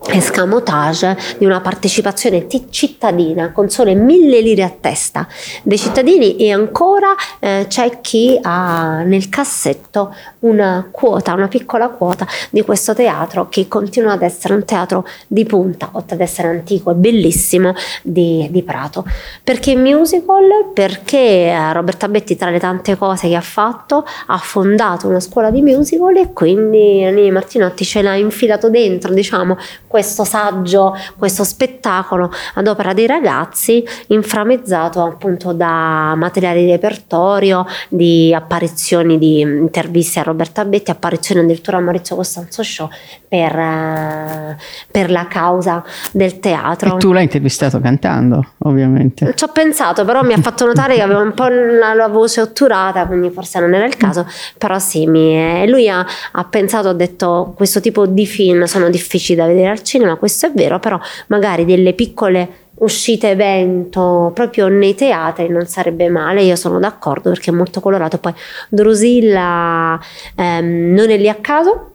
escamotage 0.08 1.18
di 1.38 1.46
una 1.46 1.62
partecipazione 1.62 2.48
ti- 2.48 2.68
cittadina 2.70 3.52
con 3.52 3.70
sole 3.70 3.94
mille 3.94 4.42
lire 4.42 4.64
a 4.64 4.70
testa 4.70 5.28
dei 5.64 5.78
cittadini 5.78 6.36
e 6.36 6.52
ancora 6.52 7.16
eh, 7.40 7.66
c'è 7.68 8.02
chi 8.02 8.38
ha 8.42 9.02
nel 9.04 9.30
cassetto 9.30 10.14
una 10.40 10.88
quota, 10.92 11.34
una 11.34 11.48
piccola 11.48 11.90
quota 11.90 12.28
di 12.50 12.62
questo 12.62 12.94
teatro 12.94 13.50
che 13.50 13.68
continua 13.68 14.14
ad 14.14 14.22
essere 14.22 14.54
un 14.54 14.64
teatro 14.64 15.06
di 15.28 15.46
punta, 15.46 15.90
oltre 15.94 16.16
ad 16.16 16.22
essere 16.22 16.50
antico 16.50 16.92
e 16.92 16.94
bellissimo 16.96 17.74
di, 18.02 18.48
di 18.52 18.64
Prato. 18.64 19.06
Perché 19.44 19.76
musical? 19.76 20.72
Perché 20.74 21.18
eh, 21.18 21.74
Roberta 21.74 22.08
Betti 22.08 22.36
tra 22.36 22.50
le 22.50 22.60
tante 22.60 22.96
cose 22.96 23.28
che 23.28 23.36
ha 23.36 23.42
fatto 23.42 24.06
ha 24.28 24.38
fondato 24.38 25.08
una 25.08 25.20
scuola 25.20 25.50
di 25.50 25.62
musical 25.62 26.16
e 26.18 26.34
quindi 26.34 27.04
Nini 27.12 27.32
Martinotti 27.32 27.84
ce 27.84 28.02
l'ha 28.02 28.16
infilato 28.16 28.70
dentro, 28.70 29.14
diciamo, 29.14 29.58
questo 29.96 30.26
saggio, 30.26 30.94
questo 31.18 31.46
spettacolo 31.46 32.30
ad 32.56 32.68
opera 32.68 32.92
dei 32.92 33.08
ragazzi, 33.08 33.82
inframezzato 34.08 35.02
appunto 35.02 35.54
da 35.54 36.16
materiali 36.18 36.66
di 36.66 36.72
repertorio, 36.72 37.66
di 37.88 38.34
apparizioni 38.34 39.18
di 39.18 39.40
interviste 39.40 40.20
a 40.20 40.24
Roberta 40.24 40.66
Betti, 40.66 40.92
apparizioni 40.92 41.40
addirittura 41.40 41.78
a 41.78 41.80
Maurizio 41.80 42.18
Costanzo 42.18 42.62
Show 42.62 42.90
per, 43.30 43.58
eh, 43.58 44.58
per 44.92 45.12
la 45.12 45.28
causa 45.28 45.82
del 46.12 46.42
teatro. 46.42 46.96
E 46.96 47.00
tu 47.00 47.14
l'hai 47.14 47.24
intervistato 47.24 47.80
cantando, 47.80 48.46
ovviamente. 48.64 49.34
Ci 49.34 49.46
ho 49.46 49.50
pensato, 49.54 50.04
però 50.04 50.24
mi 50.24 50.34
ha 50.34 50.42
fatto 50.42 50.66
notare 50.66 50.96
che 50.96 51.02
avevo 51.04 51.22
un 51.22 51.34
po' 51.34 51.48
la, 51.48 51.94
la 51.94 52.10
voce 52.10 52.42
otturata, 52.42 53.06
quindi 53.06 53.30
forse 53.30 53.62
non 53.62 53.74
era 53.74 53.86
il 53.86 53.96
caso, 53.96 54.28
però 54.58 54.78
sì, 54.78 55.06
mi- 55.06 55.66
lui 55.70 55.88
ha, 55.88 56.06
ha 56.34 56.44
pensato, 56.44 56.90
ha 56.90 56.94
detto 56.94 57.54
questo 57.56 57.80
tipo 57.80 58.06
di 58.06 58.26
film 58.26 58.66
sono 58.66 58.90
difficili 58.90 59.38
da 59.38 59.46
vedere 59.46 59.70
al 59.70 59.84
cinema, 59.86 60.16
questo 60.16 60.48
è 60.48 60.52
vero, 60.52 60.80
però 60.80 61.00
magari 61.28 61.64
delle 61.64 61.94
piccole 61.94 62.64
uscite 62.78 63.30
evento 63.30 64.32
proprio 64.34 64.68
nei 64.68 64.96
teatri 64.96 65.48
non 65.48 65.66
sarebbe 65.66 66.10
male, 66.10 66.42
io 66.42 66.58
sono 66.58 66.80
d'accordo 66.80 67.30
perché 67.30 67.52
è 67.52 67.54
molto 67.54 67.80
colorato, 67.80 68.18
poi 68.18 68.34
Drusilla 68.70 69.98
ehm, 70.36 70.94
non 70.94 71.10
è 71.10 71.18
lì 71.18 71.30
a 71.30 71.36
caso, 71.36 71.95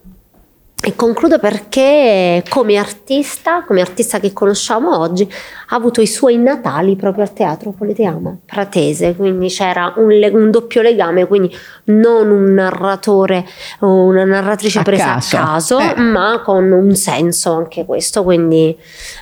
e 0.82 0.96
concludo 0.96 1.38
perché 1.38 2.42
come 2.48 2.76
artista, 2.76 3.64
come 3.66 3.82
artista 3.82 4.18
che 4.18 4.32
conosciamo 4.32 4.98
oggi, 4.98 5.30
ha 5.68 5.76
avuto 5.76 6.00
i 6.00 6.06
suoi 6.06 6.38
natali 6.38 6.96
proprio 6.96 7.22
al 7.22 7.34
Teatro 7.34 7.72
Politeama, 7.72 8.34
Pratese, 8.46 9.14
quindi 9.14 9.48
c'era 9.48 9.92
un, 9.96 10.08
le- 10.08 10.28
un 10.30 10.50
doppio 10.50 10.80
legame, 10.80 11.26
quindi 11.26 11.54
non 11.84 12.30
un 12.30 12.54
narratore 12.54 13.44
o 13.80 14.04
una 14.04 14.24
narratrice 14.24 14.78
A 14.78 14.82
presa 14.82 15.04
caso. 15.04 15.36
a 15.36 15.40
caso, 15.44 15.78
Eh. 15.80 15.94
ma 16.00 16.40
con 16.42 16.70
un 16.72 16.94
senso 16.96 17.52
anche 17.52 17.84
questo, 17.84 18.22
quindi 18.24 18.74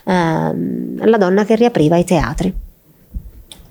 ehm, 0.05 1.05
la 1.09 1.17
donna 1.17 1.45
che 1.45 1.57
riapriva 1.57 1.97
i 1.97 2.05
teatri. 2.05 2.55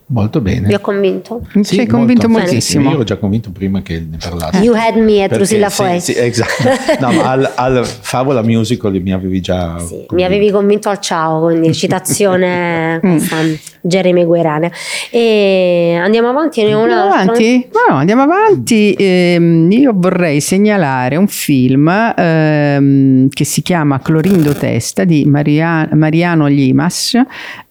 Molto 0.09 0.39
bene. 0.39 0.67
Vi 0.67 0.73
ho 0.73 0.79
convinto? 0.79 1.41
Ci 1.63 1.79
hai 1.81 1.85
convinto 1.85 2.29
molto. 2.29 2.45
moltissimo. 2.45 2.89
Io 2.89 2.95
ero 2.95 3.03
già 3.03 3.17
convinto 3.17 3.51
prima 3.51 3.81
che 3.81 3.99
ne 4.09 4.15
parlassi. 4.17 4.61
You 4.63 4.73
had 4.73 4.95
me 4.95 5.23
at 5.23 5.33
Drusilla 5.33 5.67
sì, 5.67 5.75
Foe. 5.75 5.99
sì, 5.99 6.13
esatto. 6.17 6.63
No, 7.01 7.11
ma 7.11 7.31
al, 7.31 7.51
al 7.55 7.85
Favola 7.85 8.41
Musical 8.41 8.93
mi 9.01 9.11
avevi 9.11 9.41
già... 9.41 9.77
Sì, 9.79 10.05
mi 10.11 10.23
avevi 10.23 10.49
convinto 10.49 10.87
al 10.87 11.01
ciao, 11.01 11.41
quindi 11.41 11.73
citazione 11.73 13.01
Jeremy 13.81 14.23
Guerrania. 14.23 14.71
E 15.09 15.99
andiamo 16.01 16.29
avanti, 16.29 16.63
ne 16.63 16.73
ho 16.73 16.83
un 16.83 16.89
altro. 16.89 17.13
avanti? 17.33 17.67
No, 17.73 17.93
no, 17.93 17.99
andiamo 17.99 18.21
avanti. 18.21 18.95
Ehm, 18.97 19.69
io 19.71 19.91
vorrei 19.93 20.39
segnalare 20.39 21.17
un 21.17 21.27
film 21.27 21.89
ehm, 21.89 23.27
che 23.27 23.43
si 23.43 23.61
chiama 23.61 23.99
Clorindo 23.99 24.53
Testa 24.53 25.03
di 25.03 25.25
Maria- 25.25 25.89
Mariano 25.91 26.47
Limas, 26.47 27.19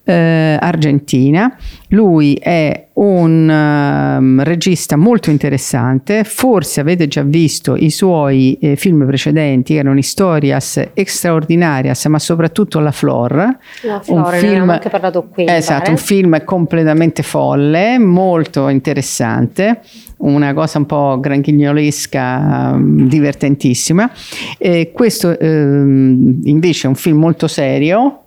eh, 0.07 0.57
Argentina. 0.59 1.53
Lui 1.89 2.35
è 2.35 2.87
un 2.93 3.49
ehm, 3.49 4.43
regista 4.43 4.95
molto 4.95 5.29
interessante, 5.29 6.23
forse 6.23 6.79
avete 6.79 7.07
già 7.07 7.23
visto 7.23 7.75
i 7.75 7.89
suoi 7.89 8.57
eh, 8.59 8.75
film 8.75 9.05
precedenti, 9.05 9.75
erano 9.75 9.97
Historias 9.97 10.81
Extraordinarias, 10.93 12.05
ma 12.05 12.19
soprattutto 12.19 12.79
La 12.79 12.91
Flor. 12.91 13.57
La 13.83 13.99
Flore, 14.01 14.41
ne 14.41 14.47
avevamo 14.47 14.71
anche 14.71 14.89
parlato 14.89 15.27
qui, 15.31 15.45
Esatto, 15.47 15.79
pare. 15.79 15.91
un 15.91 15.97
film 15.97 16.43
completamente 16.45 17.21
folle, 17.21 17.99
molto 17.99 18.69
interessante, 18.69 19.81
una 20.19 20.53
cosa 20.53 20.77
un 20.77 20.85
po' 20.85 21.19
granchignolesca, 21.19 22.73
mm, 22.75 23.07
divertentissima. 23.07 24.09
E 24.57 24.91
questo 24.93 25.37
ehm, 25.37 26.39
invece 26.43 26.87
è 26.87 26.89
un 26.89 26.95
film 26.95 27.17
molto 27.17 27.47
serio, 27.47 28.21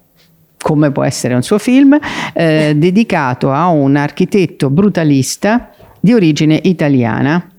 come 0.60 0.90
può 0.92 1.04
essere 1.04 1.34
un 1.34 1.42
suo 1.42 1.58
film, 1.58 1.98
eh, 2.32 2.74
dedicato 2.76 3.52
a 3.52 3.68
un 3.68 3.96
architetto 3.96 4.70
brutalista 4.70 5.70
di 5.98 6.12
origine 6.12 6.60
italiana. 6.62 7.49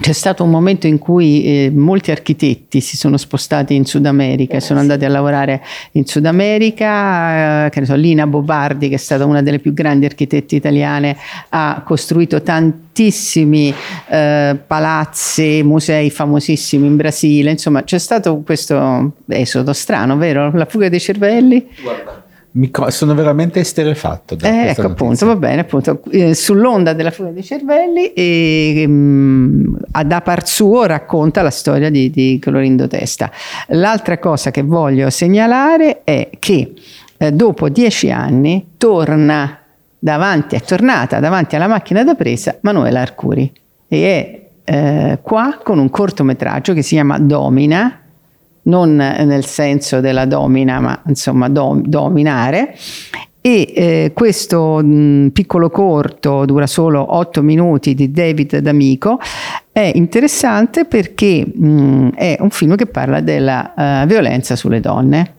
C'è 0.00 0.12
stato 0.12 0.42
un 0.42 0.50
momento 0.50 0.88
in 0.88 0.98
cui 0.98 1.44
eh, 1.44 1.70
molti 1.70 2.10
architetti 2.10 2.80
si 2.80 2.96
sono 2.96 3.16
spostati 3.16 3.76
in 3.76 3.84
Sud 3.84 4.06
America 4.06 4.56
e 4.56 4.60
sono 4.60 4.80
andati 4.80 5.04
a 5.04 5.08
lavorare 5.08 5.62
in 5.92 6.04
Sud 6.04 6.26
America, 6.26 7.66
eh, 7.66 7.70
che 7.70 7.78
ne 7.78 7.86
so, 7.86 7.94
Lina 7.94 8.26
Bobardi, 8.26 8.88
che 8.88 8.96
è 8.96 8.98
stata 8.98 9.24
una 9.24 9.40
delle 9.40 9.60
più 9.60 9.72
grandi 9.72 10.04
architette 10.04 10.56
italiane, 10.56 11.16
ha 11.50 11.82
costruito 11.86 12.42
tantissimi 12.42 13.72
eh, 14.08 14.58
palazzi, 14.66 15.62
musei 15.62 16.10
famosissimi 16.10 16.88
in 16.88 16.96
Brasile, 16.96 17.52
insomma 17.52 17.84
c'è 17.84 17.98
stato 17.98 18.42
questo 18.44 19.12
esodo 19.28 19.72
strano, 19.72 20.16
vero? 20.16 20.50
La 20.54 20.66
fuga 20.66 20.88
dei 20.88 21.00
cervelli? 21.00 21.68
Mi 21.82 22.23
co- 22.70 22.90
sono 22.90 23.14
veramente 23.14 23.60
esterefatto. 23.60 24.36
Eh, 24.40 24.68
ecco 24.68 24.82
appunto, 24.82 25.04
notizia. 25.04 25.26
va 25.26 25.36
bene, 25.36 25.60
appunto, 25.62 26.02
eh, 26.10 26.34
sull'onda 26.34 26.92
della 26.92 27.10
fuga 27.10 27.30
dei 27.30 27.42
cervelli 27.42 28.12
e 28.12 28.84
mm, 28.86 29.74
a 29.92 30.04
da 30.04 30.20
par 30.20 30.46
suo 30.46 30.84
racconta 30.84 31.42
la 31.42 31.50
storia 31.50 31.90
di, 31.90 32.10
di 32.10 32.38
Clorindo 32.40 32.86
Testa. 32.86 33.30
L'altra 33.68 34.18
cosa 34.18 34.50
che 34.50 34.62
voglio 34.62 35.10
segnalare 35.10 36.02
è 36.04 36.30
che 36.38 36.72
eh, 37.16 37.32
dopo 37.32 37.68
dieci 37.68 38.10
anni 38.10 38.72
torna 38.76 39.58
davanti, 39.98 40.54
è 40.54 40.60
tornata 40.60 41.18
davanti 41.20 41.56
alla 41.56 41.66
macchina 41.66 42.04
da 42.04 42.14
presa 42.14 42.56
Manuela 42.60 43.00
Arcuri 43.00 43.50
e 43.88 44.06
è 44.06 44.42
eh, 44.64 45.18
qua 45.22 45.58
con 45.62 45.78
un 45.78 45.90
cortometraggio 45.90 46.72
che 46.72 46.82
si 46.82 46.94
chiama 46.94 47.18
Domina, 47.18 48.00
non 48.64 48.94
nel 48.96 49.44
senso 49.44 50.00
della 50.00 50.26
domina, 50.26 50.80
ma 50.80 51.02
insomma 51.06 51.48
dom- 51.48 51.86
dominare. 51.86 52.76
E 53.46 53.72
eh, 53.74 54.12
questo 54.14 54.80
mh, 54.82 55.28
piccolo 55.34 55.68
corto 55.68 56.46
dura 56.46 56.66
solo 56.66 57.16
8 57.16 57.42
minuti 57.42 57.94
di 57.94 58.10
David 58.10 58.58
D'Amico. 58.58 59.18
È 59.70 59.92
interessante 59.94 60.86
perché 60.86 61.44
mh, 61.44 62.10
è 62.14 62.36
un 62.40 62.48
film 62.48 62.74
che 62.74 62.86
parla 62.86 63.20
della 63.20 64.02
eh, 64.02 64.06
violenza 64.06 64.56
sulle 64.56 64.80
donne 64.80 65.34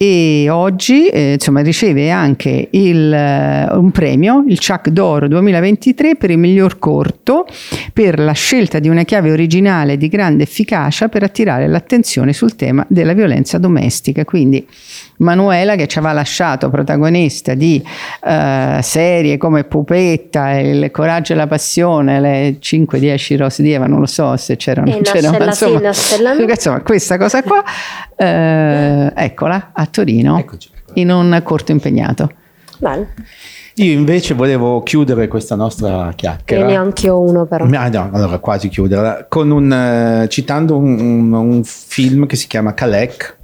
e 0.00 0.48
oggi 0.48 1.08
eh, 1.08 1.32
insomma, 1.32 1.60
riceve 1.60 2.08
anche 2.08 2.68
il, 2.70 3.12
eh, 3.12 3.66
un 3.72 3.90
premio, 3.90 4.44
il 4.46 4.60
Chuck 4.60 4.90
d'Oro 4.90 5.26
2023 5.26 6.14
per 6.14 6.30
il 6.30 6.38
miglior 6.38 6.78
corto 6.78 7.44
per 7.92 8.20
la 8.20 8.30
scelta 8.30 8.78
di 8.78 8.88
una 8.88 9.02
chiave 9.02 9.32
originale 9.32 9.96
di 9.96 10.06
grande 10.06 10.44
efficacia 10.44 11.08
per 11.08 11.24
attirare 11.24 11.66
l'attenzione 11.66 12.32
sul 12.32 12.54
tema 12.54 12.86
della 12.88 13.12
violenza 13.12 13.58
domestica. 13.58 14.24
Quindi 14.24 14.64
Manuela 15.18 15.76
che 15.76 15.86
ci 15.86 15.98
aveva 15.98 16.12
lasciato 16.14 16.68
protagonista 16.70 17.54
di 17.54 17.82
eh, 18.24 18.78
serie 18.82 19.36
come 19.36 19.64
Pupetta, 19.64 20.58
Il 20.58 20.90
coraggio 20.90 21.32
e 21.32 21.36
la 21.36 21.46
passione, 21.46 22.20
le 22.20 22.56
5-10 22.60 23.36
rose 23.36 23.62
di 23.62 23.72
Eva, 23.72 23.86
non 23.86 24.00
lo 24.00 24.06
so 24.06 24.36
se 24.36 24.56
c'erano, 24.56 24.90
E 24.90 25.00
c'erano 25.02 25.36
sì, 25.52 25.64
insomma, 25.70 26.34
insomma, 26.50 26.80
questa 26.82 27.16
cosa 27.18 27.42
qua, 27.42 27.62
eh, 28.16 29.12
eccola 29.14 29.70
a 29.72 29.86
Torino 29.86 30.38
Eccoci. 30.38 30.70
in 30.94 31.10
un 31.10 31.40
corto 31.44 31.72
impegnato. 31.72 32.30
Bello. 32.78 33.06
Io 33.74 33.92
invece 33.92 34.34
volevo 34.34 34.82
chiudere 34.82 35.28
questa 35.28 35.54
nostra 35.54 36.06
Io 36.06 36.12
chiacchiera. 36.16 36.66
ne 36.66 36.78
ho 36.78 36.82
anch'io 36.82 37.20
uno 37.20 37.44
però. 37.46 37.64
Ah, 37.72 37.88
no, 37.88 38.10
allora 38.12 38.38
quasi 38.38 38.68
chiuderla 38.68 39.26
con 39.28 39.50
un, 39.52 39.72
eh, 39.72 40.26
citando 40.28 40.76
un, 40.76 40.98
un- 40.98 41.32
un 41.32 41.62
film 41.64 42.26
che 42.26 42.34
si 42.34 42.48
chiama 42.48 42.74
Kalek, 42.74 43.36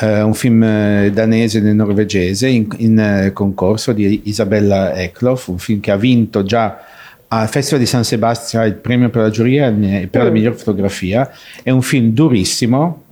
eh, 0.00 0.20
un 0.22 0.34
film 0.34 0.62
eh, 0.62 1.10
danese 1.12 1.58
e 1.58 1.72
norvegese 1.72 2.48
in, 2.48 2.66
in, 2.78 2.98
eh, 2.98 3.32
concorso 3.32 3.92
di 3.92 4.22
Isabella 4.24 4.94
Eklof, 4.94 5.48
un 5.48 5.58
film 5.58 5.80
che 5.80 5.90
ha 5.90 5.96
vinto 5.96 6.42
già 6.44 6.84
al 7.28 7.48
Festival 7.48 7.80
di 7.80 7.86
San 7.86 8.04
Sebastian 8.04 8.66
il 8.66 8.74
premio 8.74 9.10
per 9.10 9.22
la 9.22 9.30
giuria 9.30 9.68
e 9.68 10.08
per 10.10 10.24
la 10.24 10.30
Mm. 10.30 10.32
miglior 10.32 10.54
fotografia. 10.54 11.30
È 11.62 11.70
un 11.70 11.82
film 11.82 12.12
durissimo, 12.12 13.02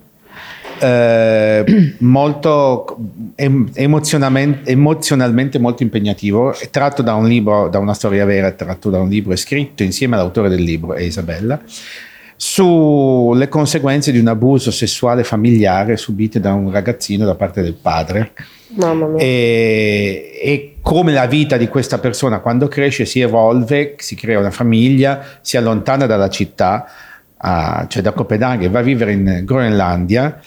eh, 0.79 1.65
molto 1.99 2.97
em- 3.35 3.69
emozionalmente, 3.75 5.59
molto 5.59 5.83
impegnativo, 5.83 6.55
è 6.59 6.71
tratto 6.71 7.03
da 7.03 7.15
un 7.15 7.27
libro, 7.27 7.69
da 7.69 7.79
una 7.79 7.95
storia 7.95 8.25
vera, 8.25 8.51
tratto 8.53 8.91
da 8.91 9.01
un 9.01 9.09
libro 9.09 9.35
scritto 9.37 9.83
insieme 9.83 10.17
all'autore 10.17 10.49
del 10.49 10.63
libro, 10.63 10.95
è 10.95 11.03
Isabella, 11.03 11.61
sulle 12.37 13.49
conseguenze 13.49 14.13
di 14.13 14.19
un 14.19 14.29
abuso 14.29 14.71
sessuale 14.71 15.25
familiare 15.25 15.97
subite 15.97 16.39
da 16.39 16.53
un 16.53 16.71
ragazzino 16.71 17.25
da 17.25 17.35
parte 17.35 17.63
del 17.63 17.75
padre. 17.75 18.33
E, 19.19 20.39
e 20.43 20.77
come 20.83 21.13
la 21.13 21.27
vita 21.27 21.57
di 21.57 21.69
questa 21.69 21.99
persona 21.99 22.41
quando 22.41 22.69
cresce 22.69 23.07
si 23.07 23.21
evolve, 23.21 23.95
si 23.99 24.15
crea 24.15 24.39
una 24.39 24.51
famiglia, 24.51 25.25
si 25.41 25.57
allontana 25.57 26.07
dalla 26.07 26.29
città, 26.29 26.87
ah, 27.39 27.87
cioè 27.89 28.03
da 28.03 28.13
Copenaghen, 28.13 28.71
va 28.71 28.81
a 28.81 28.83
vivere 28.83 29.13
in 29.13 29.43
Groenlandia, 29.45 30.41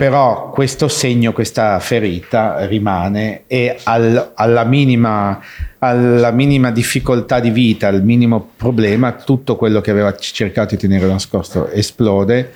però 0.00 0.48
questo 0.48 0.88
segno, 0.88 1.34
questa 1.34 1.78
ferita 1.78 2.64
rimane 2.64 3.42
e 3.46 3.76
al- 3.82 4.32
alla, 4.34 4.64
minima, 4.64 5.38
alla 5.76 6.30
minima 6.30 6.70
difficoltà 6.70 7.38
di 7.38 7.50
vita, 7.50 7.88
al 7.88 8.02
minimo 8.02 8.52
problema, 8.56 9.12
tutto 9.12 9.56
quello 9.56 9.82
che 9.82 9.90
aveva 9.90 10.16
cercato 10.16 10.74
di 10.74 10.80
tenere 10.80 11.06
nascosto 11.06 11.68
esplode 11.68 12.50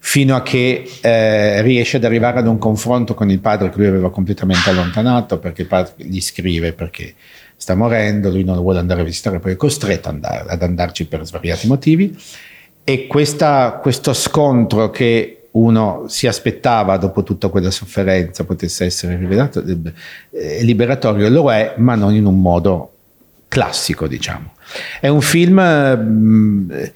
fino 0.00 0.36
a 0.36 0.42
che 0.42 0.86
eh, 1.00 1.62
riesce 1.62 1.96
ad 1.96 2.04
arrivare 2.04 2.40
ad 2.40 2.46
un 2.46 2.58
confronto 2.58 3.14
con 3.14 3.30
il 3.30 3.38
padre 3.38 3.70
che 3.70 3.78
lui 3.78 3.86
aveva 3.86 4.10
completamente 4.10 4.68
allontanato 4.68 5.38
perché 5.38 5.62
il 5.62 5.68
padre 5.68 5.94
gli 5.96 6.20
scrive 6.20 6.74
perché 6.74 7.14
sta 7.56 7.74
morendo, 7.74 8.28
lui 8.28 8.44
non 8.44 8.56
lo 8.56 8.60
vuole 8.60 8.80
andare 8.80 9.00
a 9.00 9.04
visitare, 9.04 9.38
poi 9.38 9.52
è 9.52 9.56
costretto 9.56 10.10
ad, 10.10 10.16
andare- 10.16 10.44
ad 10.46 10.62
andarci 10.62 11.06
per 11.06 11.24
svariati 11.24 11.66
motivi. 11.68 12.14
E 12.84 13.06
questa- 13.06 13.78
questo 13.80 14.12
scontro 14.12 14.90
che 14.90 15.38
uno 15.52 16.04
si 16.08 16.26
aspettava 16.26 16.96
dopo 16.96 17.22
tutta 17.22 17.48
quella 17.48 17.70
sofferenza 17.70 18.44
potesse 18.44 18.84
essere 18.84 19.16
rivelato, 19.16 19.62
eh, 20.30 20.62
liberatorio, 20.62 21.28
lo 21.28 21.52
è, 21.52 21.74
ma 21.76 21.94
non 21.94 22.14
in 22.14 22.24
un 22.24 22.40
modo 22.40 22.92
classico, 23.48 24.06
diciamo. 24.06 24.52
È 24.98 25.08
un 25.08 25.20
film 25.20 25.58
eh, 25.58 26.92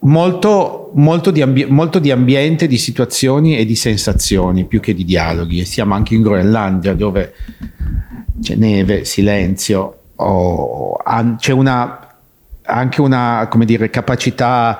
molto, 0.00 0.92
molto, 0.94 1.30
di 1.32 1.42
ambi- 1.42 1.66
molto 1.66 1.98
di 1.98 2.12
ambiente, 2.12 2.68
di 2.68 2.78
situazioni 2.78 3.58
e 3.58 3.64
di 3.64 3.74
sensazioni 3.74 4.64
più 4.64 4.78
che 4.78 4.94
di 4.94 5.04
dialoghi. 5.04 5.60
E 5.60 5.64
siamo 5.64 5.94
anche 5.94 6.14
in 6.14 6.22
Groenlandia 6.22 6.94
dove 6.94 7.34
c'è 8.40 8.54
neve, 8.54 9.04
silenzio, 9.04 9.98
o- 10.14 10.92
an- 11.04 11.36
c'è 11.38 11.52
una, 11.52 12.06
anche 12.62 13.00
una 13.00 13.48
come 13.50 13.64
dire, 13.64 13.90
capacità 13.90 14.78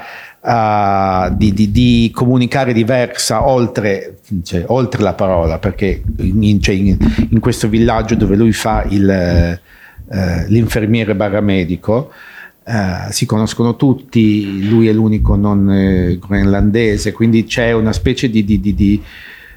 uh, 0.49 1.35
di, 1.37 1.53
di, 1.53 1.71
di, 1.71 2.11
comunicare 2.15 2.73
diversa 2.73 3.47
oltre, 3.47 4.19
cioè, 4.43 4.65
oltre, 4.69 5.03
la 5.03 5.13
parola, 5.13 5.59
perché 5.59 6.03
in, 6.17 6.61
cioè 6.63 6.75
in, 6.75 6.97
in, 7.31 7.39
questo 7.41 7.69
villaggio 7.69 8.15
dove 8.15 8.35
lui 8.35 8.53
fa 8.53 8.85
il, 8.89 9.61
uh, 10.05 10.45
l'infermiere 10.49 11.15
barra 11.15 11.41
medico, 11.41 12.11
Uh, 12.69 13.11
si 13.11 13.25
conoscono 13.25 13.77
tutti, 13.77 14.69
lui 14.69 14.89
è 14.89 14.93
l'unico 14.93 15.37
non 15.37 15.73
eh, 15.73 16.19
groenlandese, 16.19 17.13
quindi 17.13 17.45
c'è 17.45 17.73
una 17.73 17.95
specie 17.95 18.29
di, 18.29 18.45
di, 18.45 18.61
di, 18.61 18.75
di 18.75 19.03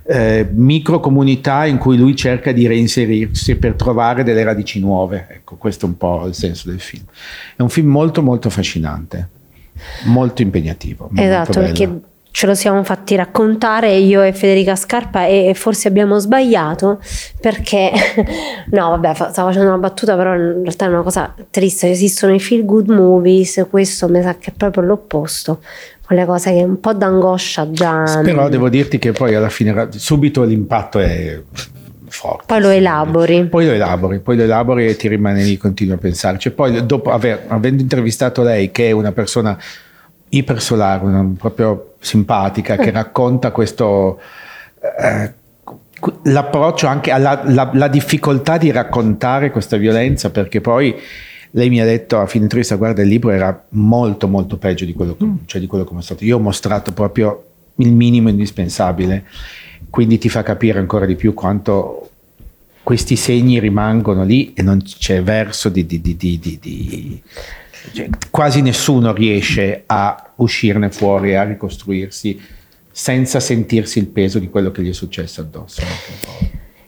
eh, 0.03 0.47
microcomunità 0.49 1.65
in 1.65 1.77
cui 1.77 1.97
lui 1.97 2.15
cerca 2.15 2.53
di 2.53 2.67
reinserirsi 2.67 3.57
per 3.57 3.73
trovare 3.73 4.23
delle 4.23 4.43
radici 4.43 4.79
nuove. 4.79 5.27
Ecco, 5.29 5.55
questo 5.55 5.85
è 5.85 5.89
un 5.89 5.97
po' 5.97 6.25
il 6.25 6.33
senso 6.33 6.69
del 6.69 6.79
film. 6.79 7.03
È 7.55 7.61
un 7.61 7.69
film 7.69 7.89
molto 7.89 8.21
molto 8.21 8.47
affascinante, 8.47 9.27
molto 10.03 10.41
impegnativo. 10.41 11.09
Esatto, 11.15 11.59
molto 11.59 11.59
perché 11.59 11.99
ce 12.31 12.45
lo 12.47 12.55
siamo 12.55 12.83
fatti 12.83 13.15
raccontare 13.15 13.93
io 13.97 14.21
e 14.21 14.31
Federica 14.31 14.75
Scarpa 14.77 15.25
e 15.25 15.53
forse 15.53 15.89
abbiamo 15.89 16.17
sbagliato 16.17 16.99
perché 17.41 17.91
no 18.71 18.89
vabbè 18.91 19.13
stavo 19.13 19.49
facendo 19.49 19.67
una 19.67 19.77
battuta 19.77 20.15
però 20.15 20.33
in 20.33 20.61
realtà 20.61 20.85
è 20.85 20.87
una 20.87 21.01
cosa 21.01 21.35
triste 21.49 21.89
esistono 21.89 22.33
i 22.33 22.39
feel 22.39 22.63
good 22.63 22.89
movies 22.89 23.65
questo 23.69 24.07
mi 24.07 24.21
sa 24.21 24.35
che 24.37 24.51
è 24.51 24.53
proprio 24.55 24.83
l'opposto 24.83 25.59
quelle 26.05 26.25
cose 26.25 26.53
che 26.53 26.63
un 26.63 26.79
po' 26.79 26.93
d'angoscia 26.93 27.69
già 27.69 28.21
però 28.23 28.47
devo 28.47 28.69
dirti 28.69 28.97
che 28.97 29.11
poi 29.11 29.35
alla 29.35 29.49
fine 29.49 29.89
subito 29.91 30.43
l'impatto 30.43 30.99
è 30.99 31.37
forte 32.11 32.43
poi 32.47 32.61
lo 32.61 32.69
elabori. 32.69 33.45
Poi 33.45 33.65
lo 33.65 33.71
elabori 33.71 34.19
poi 34.19 34.37
lo 34.37 34.43
elabori 34.43 34.87
e 34.87 34.95
ti 34.95 35.07
rimane 35.07 35.43
lì 35.43 35.57
continui 35.57 35.93
a 35.93 35.97
pensarci 35.97 36.51
poi 36.51 36.85
dopo 36.85 37.11
aver, 37.11 37.45
avendo 37.47 37.81
intervistato 37.81 38.43
lei 38.43 38.71
che 38.71 38.89
è 38.89 38.91
una 38.91 39.11
persona 39.11 39.57
ipersolare, 40.29 41.03
una, 41.03 41.29
proprio 41.37 41.93
simpatica, 41.99 42.75
che 42.77 42.91
racconta 42.91 43.51
questo... 43.51 44.19
Eh, 44.81 45.39
l'approccio 46.23 46.87
anche 46.87 47.11
alla 47.11 47.43
la, 47.45 47.69
la 47.73 47.87
difficoltà 47.87 48.57
di 48.57 48.71
raccontare 48.71 49.51
questa 49.51 49.77
violenza 49.77 50.31
perché 50.31 50.59
poi 50.59 50.95
lei 51.51 51.69
mi 51.69 51.79
ha 51.79 51.85
detto 51.85 52.19
a 52.19 52.25
fine 52.25 52.45
intervista 52.45 52.75
guarda 52.75 53.03
il 53.03 53.07
libro 53.07 53.29
era 53.29 53.65
molto 53.69 54.27
molto 54.27 54.57
peggio 54.57 54.85
di 54.85 54.93
quello, 54.93 55.15
mm. 55.23 55.35
cioè 55.45 55.61
di 55.61 55.67
quello 55.67 55.83
che 55.83 55.91
ho 55.91 55.93
mostrato. 55.93 56.23
Io 56.23 56.37
ho 56.37 56.39
mostrato 56.39 56.91
proprio 56.91 57.43
il 57.75 57.93
minimo 57.93 58.29
indispensabile 58.29 59.25
quindi 59.89 60.17
ti 60.17 60.29
fa 60.29 60.43
capire 60.43 60.79
ancora 60.79 61.05
di 61.05 61.15
più 61.15 61.33
quanto 61.33 62.09
questi 62.83 63.15
segni 63.15 63.59
rimangono 63.59 64.23
lì 64.23 64.53
e 64.53 64.61
non 64.61 64.81
c'è 64.81 65.21
verso 65.21 65.69
di, 65.69 65.85
di, 65.85 66.01
di, 66.01 66.17
di 66.17 67.21
cioè, 67.93 68.09
quasi 68.29 68.61
nessuno 68.61 69.13
riesce 69.13 69.83
a 69.85 70.31
uscirne 70.35 70.89
fuori, 70.89 71.35
a 71.35 71.43
ricostruirsi 71.43 72.39
senza 72.91 73.39
sentirsi 73.39 73.99
il 73.99 74.07
peso 74.07 74.39
di 74.39 74.49
quello 74.49 74.71
che 74.71 74.81
gli 74.83 74.89
è 74.89 74.93
successo 74.93 75.41
addosso. 75.41 75.81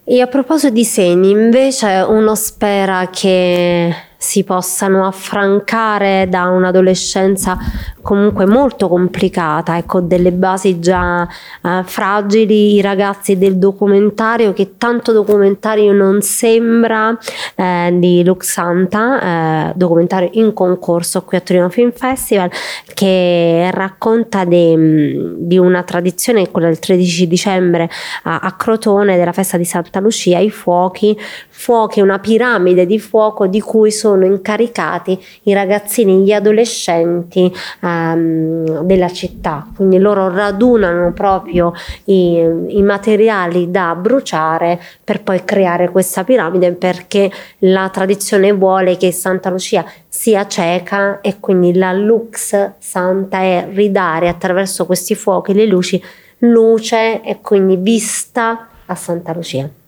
E 0.05 0.19
a 0.19 0.27
proposito 0.27 0.73
di 0.73 0.83
segni, 0.83 1.31
invece 1.31 2.03
uno 2.07 2.35
spera 2.35 3.09
che 3.09 3.95
si 4.17 4.43
possano 4.43 5.05
affrancare 5.05 6.27
da 6.29 6.47
un'adolescenza 6.47 7.57
comunque 8.03 8.45
molto 8.45 8.87
complicata 8.87 9.77
e 9.77 9.85
con 9.85 10.07
delle 10.07 10.31
basi 10.31 10.79
già 10.79 11.27
eh, 11.63 11.81
fragili 11.83 12.75
i 12.75 12.81
ragazzi 12.81 13.37
del 13.37 13.57
documentario 13.57 14.53
che 14.53 14.73
tanto 14.77 15.13
documentario 15.13 15.93
non 15.93 16.21
sembra 16.21 17.17
eh, 17.55 17.89
di 17.97 18.23
Luxanta 18.23 19.69
eh, 19.69 19.73
documentario 19.75 20.29
in 20.33 20.53
concorso 20.53 21.23
qui 21.23 21.37
a 21.37 21.39
Torino 21.41 21.69
Film 21.69 21.91
Festival 21.93 22.51
che 22.93 23.69
racconta 23.71 24.43
de, 24.43 25.35
di 25.37 25.57
una 25.57 25.83
tradizione 25.83 26.51
quella 26.51 26.67
del 26.67 26.79
13 26.79 27.27
dicembre 27.27 27.89
a, 28.23 28.39
a 28.39 28.51
Crotone 28.51 29.15
della 29.15 29.31
festa 29.31 29.57
di 29.57 29.65
Santa 29.65 30.01
Lucia 30.01 30.39
i 30.39 30.49
fuochi 30.51 31.17
fuochi 31.49 32.01
una 32.01 32.19
piramide 32.19 32.85
di 32.85 32.99
fuoco 32.99 33.47
di 33.47 33.61
cui 33.61 33.91
sono 33.91 34.25
incaricati 34.25 35.17
i 35.43 35.53
ragazzini, 35.53 36.23
gli 36.23 36.33
adolescenti 36.33 37.49
um, 37.79 37.92
della 38.15 39.11
città, 39.11 39.67
quindi 39.75 39.97
loro 39.97 40.29
radunano 40.29 41.11
proprio 41.13 41.73
i, 42.05 42.37
i 42.67 42.81
materiali 42.81 43.71
da 43.71 43.95
bruciare 43.95 44.79
per 45.03 45.21
poi 45.23 45.43
creare 45.43 45.89
questa 45.89 46.23
piramide 46.23 46.71
perché 46.73 47.31
la 47.59 47.89
tradizione 47.89 48.51
vuole 48.51 48.97
che 48.97 49.11
Santa 49.11 49.49
Lucia 49.49 49.85
sia 50.07 50.47
cieca 50.47 51.21
e 51.21 51.39
quindi 51.39 51.75
la 51.75 51.91
lux 51.93 52.71
santa 52.77 53.39
è 53.39 53.67
ridare 53.71 54.27
attraverso 54.27 54.85
questi 54.85 55.15
fuochi 55.15 55.53
le 55.53 55.65
luci 55.65 56.01
luce 56.39 57.21
e 57.21 57.39
quindi 57.41 57.77
vista 57.77 58.67
a 58.85 58.95
Santa 58.95 59.33
Lucia. 59.33 59.82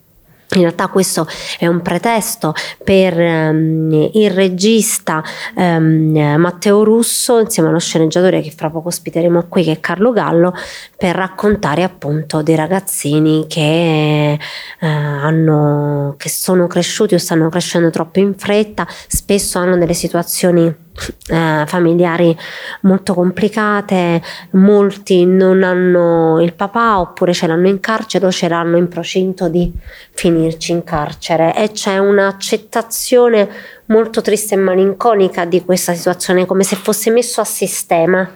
In 0.56 0.62
realtà 0.62 0.88
questo 0.88 1.28
è 1.60 1.68
un 1.68 1.82
pretesto 1.82 2.54
per 2.84 3.18
um, 3.18 4.10
il 4.14 4.32
regista 4.32 5.24
um, 5.56 6.36
Matteo 6.38 6.84
Russo 6.84 7.40
insieme 7.40 7.70
allo 7.70 7.80
sceneggiatore 7.80 8.42
che 8.42 8.52
fra 8.52 8.70
poco 8.70 8.88
ospiteremo 8.88 9.48
qui 9.50 9.64
che 9.64 9.74
è 9.74 9.80
Carlo 9.80 10.12
Gallo 10.12 10.54
per 10.98 11.16
raccontare 11.16 11.84
appunto 11.84 12.42
dei 12.42 12.56
ragazzini 12.56 13.46
che, 13.48 14.40
uh, 14.82 14.86
hanno, 14.86 16.16
che 16.18 16.30
sono 16.30 16.68
cresciuti 16.68 17.16
o 17.16 17.18
stanno 17.18 17.50
crescendo 17.50 17.90
troppo 17.90 18.20
in 18.20 18.34
fretta, 18.36 18.88
spesso 19.08 19.60
hanno 19.60 19.78
delle 19.78 19.94
situazioni 19.94 20.84
eh, 21.28 21.64
familiari 21.66 22.36
molto 22.82 23.14
complicate, 23.14 24.22
molti 24.52 25.26
non 25.26 25.64
hanno 25.64 26.42
il 26.42 26.54
papà 26.54 27.00
oppure 27.00 27.34
ce 27.34 27.48
l'hanno 27.48 27.68
in 27.68 27.80
carcere 27.80 28.26
o 28.26 28.32
ce 28.32 28.48
l'hanno 28.48 28.78
in 28.78 28.88
procinto 28.88 29.50
di 29.50 29.72
finirci 30.12 30.72
in 30.72 30.84
carcere. 30.84 31.56
E 31.56 31.72
c'è 31.72 31.98
un'accettazione 31.98 33.50
molto 33.86 34.22
triste 34.22 34.56
e 34.56 34.58
malinconica 34.58 35.46
di 35.46 35.64
questa 35.64 35.94
situazione 35.94 36.46
come 36.46 36.64
se 36.64 36.76
fosse 36.76 37.10
messo 37.12 37.42
a 37.42 37.46
sistema. 37.46 38.30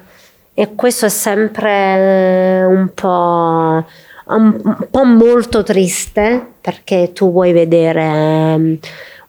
E 0.53 0.75
questo 0.75 1.05
è 1.05 1.09
sempre 1.09 2.65
un 2.65 2.91
po' 2.93 3.85
un 4.35 4.87
po' 4.91 5.03
molto 5.05 5.63
triste 5.63 6.45
perché 6.61 7.11
tu 7.13 7.31
vuoi 7.31 7.51
vedere 7.51 8.77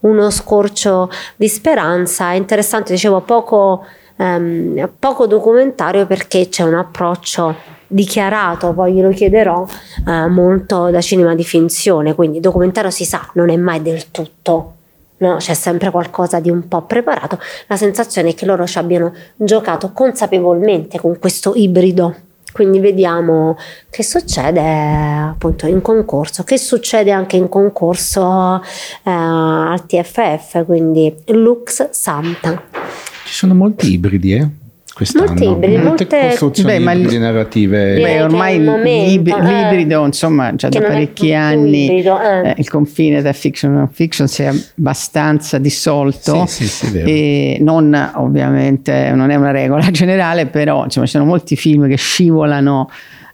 uno 0.00 0.30
scorcio 0.30 1.10
di 1.36 1.48
speranza. 1.48 2.30
È 2.32 2.34
interessante, 2.34 2.92
dicevo, 2.92 3.20
poco, 3.20 3.84
ehm, 4.16 4.90
poco 4.98 5.26
documentario 5.26 6.06
perché 6.06 6.48
c'è 6.48 6.62
un 6.62 6.74
approccio 6.74 7.54
dichiarato, 7.86 8.72
poi 8.72 8.94
glielo 8.94 9.10
chiederò, 9.10 9.66
eh, 10.06 10.26
molto 10.28 10.90
da 10.90 11.00
cinema 11.00 11.34
di 11.34 11.44
finzione, 11.44 12.14
quindi 12.14 12.38
documentario 12.40 12.90
si 12.90 13.04
sa, 13.04 13.28
non 13.34 13.50
è 13.50 13.56
mai 13.56 13.82
del 13.82 14.10
tutto. 14.10 14.74
No, 15.18 15.36
c'è 15.36 15.52
sempre 15.52 15.90
qualcosa 15.90 16.40
di 16.40 16.48
un 16.48 16.66
po' 16.66 16.82
preparato. 16.82 17.38
La 17.66 17.76
sensazione 17.76 18.30
è 18.30 18.34
che 18.34 18.46
loro 18.46 18.66
ci 18.66 18.78
abbiano 18.78 19.12
giocato 19.36 19.92
consapevolmente 19.92 20.98
con 20.98 21.18
questo 21.18 21.52
ibrido 21.54 22.14
quindi 22.52 22.80
vediamo 22.80 23.56
che 23.88 24.02
succede 24.02 24.60
appunto 24.60 25.66
in 25.66 25.80
concorso, 25.82 26.44
che 26.44 26.58
succede 26.58 27.10
anche 27.10 27.36
in 27.36 27.48
concorso 27.48 28.62
eh, 29.02 29.10
al 29.10 29.84
TFF, 29.86 30.64
quindi 30.64 31.14
Lux 31.26 31.90
Santa. 31.90 32.62
Ci 33.24 33.34
sono 33.34 33.54
molti 33.54 33.92
ibridi, 33.92 34.34
eh? 34.34 34.48
Quest'anno. 35.00 35.26
Molti 35.28 35.44
ibridi, 35.44 35.76
molte, 35.76 35.88
molte 35.88 36.28
costruzioni 36.28 36.84
beh, 36.84 36.92
ibridi 36.92 37.18
narrative. 37.18 38.00
Beh, 38.00 38.22
ormai 38.22 38.60
momento, 38.60 39.36
eh, 39.36 39.42
l'ibrido, 39.42 40.04
insomma, 40.04 40.54
già 40.54 40.68
da 40.68 40.80
parecchi 40.80 41.32
anni 41.32 41.84
ibrido, 41.84 42.20
eh. 42.20 42.50
Eh, 42.50 42.54
il 42.58 42.68
confine 42.68 43.22
tra 43.22 43.32
fiction 43.32 43.72
e 43.72 43.76
non 43.76 43.88
fiction 43.88 44.28
si 44.28 44.42
è 44.42 44.52
abbastanza 44.74 45.56
dissolto. 45.56 46.44
Sì, 46.46 46.66
sì, 46.66 46.86
sì, 46.86 46.98
e 46.98 47.58
non 47.60 48.10
ovviamente, 48.16 49.10
non 49.14 49.30
è 49.30 49.36
una 49.36 49.52
regola 49.52 49.88
generale, 49.90 50.46
però 50.46 50.84
insomma, 50.84 51.06
ci 51.06 51.12
sono 51.12 51.24
molti 51.24 51.56
film 51.56 51.88
che 51.88 51.96
scivolano 51.96 52.90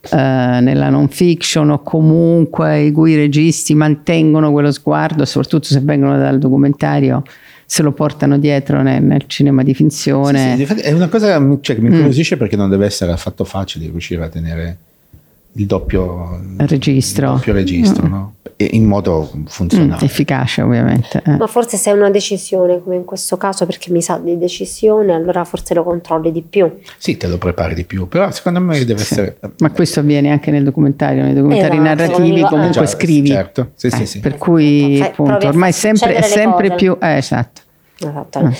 Uh, 0.08 0.62
nella 0.62 0.88
non 0.88 1.08
fiction 1.08 1.68
o 1.68 1.82
comunque 1.82 2.78
i 2.80 2.92
cui 2.92 3.16
registi 3.16 3.74
mantengono 3.74 4.52
quello 4.52 4.70
sguardo, 4.70 5.24
soprattutto 5.24 5.66
se 5.66 5.80
vengono 5.80 6.16
dal 6.16 6.38
documentario 6.38 7.24
se 7.66 7.82
lo 7.82 7.92
portano 7.92 8.38
dietro 8.38 8.80
nel, 8.80 9.02
nel 9.02 9.24
cinema 9.26 9.62
di 9.62 9.74
finzione. 9.74 10.56
Sì, 10.56 10.66
sì, 10.66 10.74
è 10.80 10.92
una 10.92 11.08
cosa 11.08 11.36
cioè, 11.60 11.74
che 11.74 11.82
mi 11.82 11.88
mm. 11.88 11.92
incuriosisce 11.92 12.36
mm. 12.36 12.38
perché 12.38 12.56
non 12.56 12.70
deve 12.70 12.86
essere 12.86 13.12
affatto 13.12 13.44
facile 13.44 13.90
riuscire 13.90 14.24
a 14.24 14.28
tenere 14.28 14.78
il 15.56 15.66
doppio 15.66 16.38
registro, 16.58 17.26
il 17.26 17.36
doppio 17.36 17.52
registro 17.52 18.06
mm. 18.06 18.10
no? 18.10 18.34
in 18.58 18.84
modo 18.84 19.30
funzionale. 19.46 20.00
Mm, 20.02 20.04
efficace 20.04 20.62
ovviamente. 20.62 21.22
Eh. 21.24 21.36
Ma 21.36 21.46
forse 21.46 21.76
se 21.76 21.90
è 21.90 21.92
una 21.92 22.10
decisione 22.10 22.82
come 22.82 22.96
in 22.96 23.04
questo 23.04 23.36
caso 23.36 23.66
perché 23.66 23.90
mi 23.90 24.00
sa 24.00 24.18
di 24.18 24.38
decisione 24.38 25.12
allora 25.12 25.44
forse 25.44 25.74
lo 25.74 25.82
controlli 25.82 26.32
di 26.32 26.42
più. 26.42 26.70
Sì, 26.96 27.16
te 27.16 27.26
lo 27.26 27.38
prepari 27.38 27.74
di 27.74 27.84
più, 27.84 28.08
però 28.08 28.30
secondo 28.30 28.60
me 28.60 28.84
deve 28.84 29.00
sì. 29.00 29.12
essere... 29.12 29.38
Ma 29.58 29.70
questo 29.70 30.00
avviene 30.00 30.30
anche 30.30 30.50
nel 30.50 30.64
documentario, 30.64 31.22
nei 31.22 31.34
documentari 31.34 31.76
esatto, 31.76 31.88
narrativi 31.88 32.42
comunque 32.42 32.82
eh. 32.82 32.86
scrivi. 32.86 33.28
Certo, 33.28 33.70
sì, 33.74 33.90
sì, 33.90 34.02
eh, 34.02 34.06
sì. 34.06 34.20
Per 34.20 34.36
cui 34.38 35.00
appunto, 35.00 35.46
ormai 35.46 35.72
sempre, 35.72 36.14
è 36.14 36.22
sempre 36.22 36.74
più... 36.74 36.96
Eh, 37.00 37.16
esatto. 37.16 37.60
Esatto. 37.98 38.52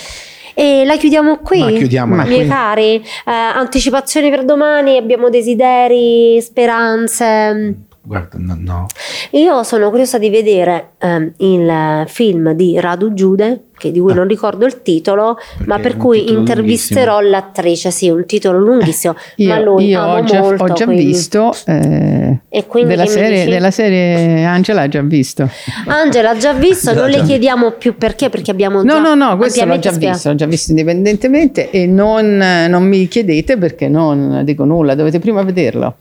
E 0.59 0.85
la 0.85 0.97
chiudiamo 0.97 1.37
qui? 1.37 1.59
Ma 1.59 1.69
chiudiamola 1.69 2.23
miei 2.23 2.39
qui. 2.39 2.47
cari. 2.47 2.95
Eh, 2.95 3.31
anticipazioni 3.31 4.31
per 4.31 4.43
domani, 4.43 4.97
abbiamo 4.97 5.29
desideri, 5.29 6.41
speranze. 6.41 7.85
Guarda, 8.07 8.37
no, 8.39 8.55
no. 8.57 8.85
Io 9.31 9.63
sono 9.63 9.89
curiosa 9.89 10.17
di 10.17 10.29
vedere 10.29 10.91
ehm, 10.99 11.33
il 11.39 12.03
film 12.07 12.53
di 12.53 12.79
Radu 12.79 13.13
Giude, 13.13 13.63
che 13.77 13.91
di 13.91 13.99
cui 13.99 14.13
Ah. 14.13 14.15
non 14.15 14.27
ricordo 14.29 14.65
il 14.65 14.81
titolo, 14.81 15.37
ma 15.65 15.75
è 15.75 15.81
per 15.81 15.97
cui 15.97 16.31
intervisterò 16.31 17.19
l'attrice. 17.19 17.91
Sì, 17.91 18.09
un 18.09 18.25
titolo 18.25 18.59
lunghissimo, 18.59 19.13
Io, 19.35 19.49
ma 19.49 19.59
lui 19.59 19.87
io 19.87 20.01
ho 20.01 20.23
già, 20.23 20.39
molto, 20.39 20.63
ho 20.63 20.67
già 20.71 20.85
quindi- 20.85 21.03
visto, 21.03 21.53
eh, 21.65 22.39
E 22.47 22.65
quindi 22.65 22.91
della, 22.91 23.05
serie, 23.07 23.45
della 23.45 23.71
serie 23.71 24.45
Angela 24.45 24.83
ha 24.83 24.87
già 24.87 25.01
visto. 25.01 25.49
Angela 25.87 26.29
ha 26.29 26.37
già 26.37 26.53
visto, 26.53 26.93
non 26.95 27.09
le 27.09 27.21
chiediamo 27.23 27.71
più 27.71 27.97
perché, 27.97 28.29
perché 28.29 28.51
abbiamo 28.51 28.85
già 28.85 28.99
No, 28.99 29.15
no, 29.15 29.15
no, 29.31 29.35
questo 29.35 29.65
l'ho 29.65 29.79
già 29.79 29.89
spiegato. 29.91 30.13
visto, 30.15 30.29
l'ho 30.29 30.35
già 30.35 30.45
visto 30.45 30.69
indipendentemente 30.71 31.69
e 31.71 31.85
non, 31.87 32.37
non 32.69 32.83
mi 32.87 33.05
chiedete 33.09 33.57
perché 33.57 33.89
non 33.89 34.43
dico 34.45 34.63
nulla, 34.63 34.95
dovete 34.95 35.19
prima 35.19 35.43
vederlo. 35.43 35.95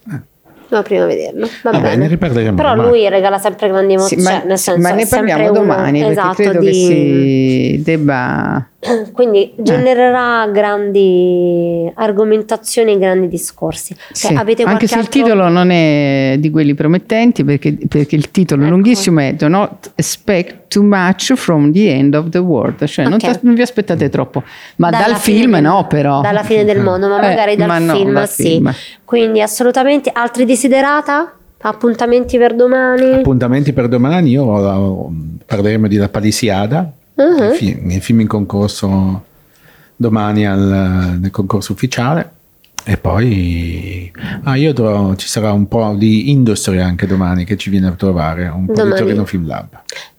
Dobbiamo 0.69 0.83
prima 0.83 1.07
vederlo. 1.07 1.49
Va, 1.63 1.71
Va 1.71 1.79
bene. 1.79 2.09
riparleremo 2.09 2.57
Però 2.57 2.71
domani. 2.75 2.89
lui 2.89 3.09
regala 3.09 3.39
sempre 3.39 3.69
grandi 3.69 3.93
Sì, 3.93 3.95
emozioni. 3.95 4.23
ma, 4.25 4.31
cioè, 4.31 4.45
nel 4.47 4.59
senso, 4.59 4.81
ma 4.81 4.91
ne 4.95 5.07
parliamo 5.07 5.51
domani 5.53 6.05
esatto, 6.05 6.27
perché 6.29 6.43
credo 6.43 6.59
di- 6.61 6.67
che 6.67 6.73
si 6.73 7.83
debba... 7.87 8.69
Quindi 9.13 9.53
genererà 9.57 10.47
grandi 10.49 11.91
argomentazioni 11.95 12.93
e 12.95 12.99
grandi 12.99 13.27
discorsi. 13.29 13.95
Cioè, 14.13 14.31
Sì, 14.31 14.35
anche 14.63 14.87
se 14.87 14.95
il 14.95 15.01
altro- 15.01 15.21
titolo 15.23 15.49
non 15.49 15.71
è 15.71 16.37
di 16.39 16.51
quelli 16.51 16.75
promettenti 16.75 17.43
perché, 17.45 17.77
perché 17.89 18.15
il 18.17 18.31
titolo 18.31 18.63
Ecco. 18.63 18.71
lunghissimo 18.71 19.21
è 19.21 19.35
Do 19.35 19.49
not 19.49 19.91
expect 19.97 20.66
too 20.69 20.83
much 20.85 21.33
from 21.35 21.73
the 21.73 21.89
end 21.91 22.15
of 22.15 22.29
the 22.31 22.39
world, 22.39 22.85
cioè 22.87 23.05
non, 23.05 23.15
Ok. 23.15 23.31
ti- 23.31 23.39
non 23.43 23.55
vi 23.55 23.63
aspettate 23.63 24.09
troppo, 24.09 24.43
ma 24.77 24.91
Dalla 24.91 25.07
dal 25.09 25.17
film 25.17 25.53
del- 25.53 25.63
no 25.63 25.87
però. 25.87 26.21
Dalla 26.21 26.43
fine 26.43 26.65
del 26.65 26.81
mondo, 26.81 27.09
ma 27.09 27.21
Eh, 27.21 27.29
magari 27.29 27.57
dal 27.57 27.67
ma 27.69 27.79
no, 27.79 27.95
film 27.95 28.13
dal 28.13 28.29
sì. 28.29 28.43
film. 28.43 28.73
Quindi 29.05 29.41
assolutamente 29.43 30.11
altri 30.13 30.45
desiderata? 30.45 31.33
Appuntamenti 31.59 32.37
per 32.39 32.55
domani? 32.55 33.13
Appuntamenti 33.15 33.73
per 33.73 33.89
domani, 33.89 34.31
io 34.31 34.45
eh, 35.09 35.09
parleremo 35.47 35.89
di 35.89 35.97
La 35.97 36.09
Palisiada, 36.09 36.91
Mhm. 37.15 37.43
il, 37.43 37.55
film, 37.55 37.91
il 37.91 38.01
film 38.03 38.21
in 38.21 38.27
concorso 38.27 39.25
domani 39.97 40.47
al, 40.47 41.19
nel 41.21 41.31
concorso 41.31 41.73
ufficiale. 41.73 42.31
E 42.89 42.97
poi 42.99 44.13
ah, 44.45 44.55
io 44.57 44.73
dovrò- 44.73 45.17
ci 45.17 45.27
sarà 45.27 45.51
un 45.51 45.67
po' 45.67 45.95
di 45.99 46.31
industria 46.31 46.85
anche 46.87 47.09
domani 47.09 47.45
che 47.45 47.57
ci 47.57 47.69
viene 47.69 47.89
a 47.89 47.93
trovare, 47.93 48.47
un 48.47 48.67
po' 48.67 48.75
Domani. 48.75 48.93
di 48.93 48.99
Torino 49.01 49.25
Film 49.25 49.47
Lab. 49.49 49.67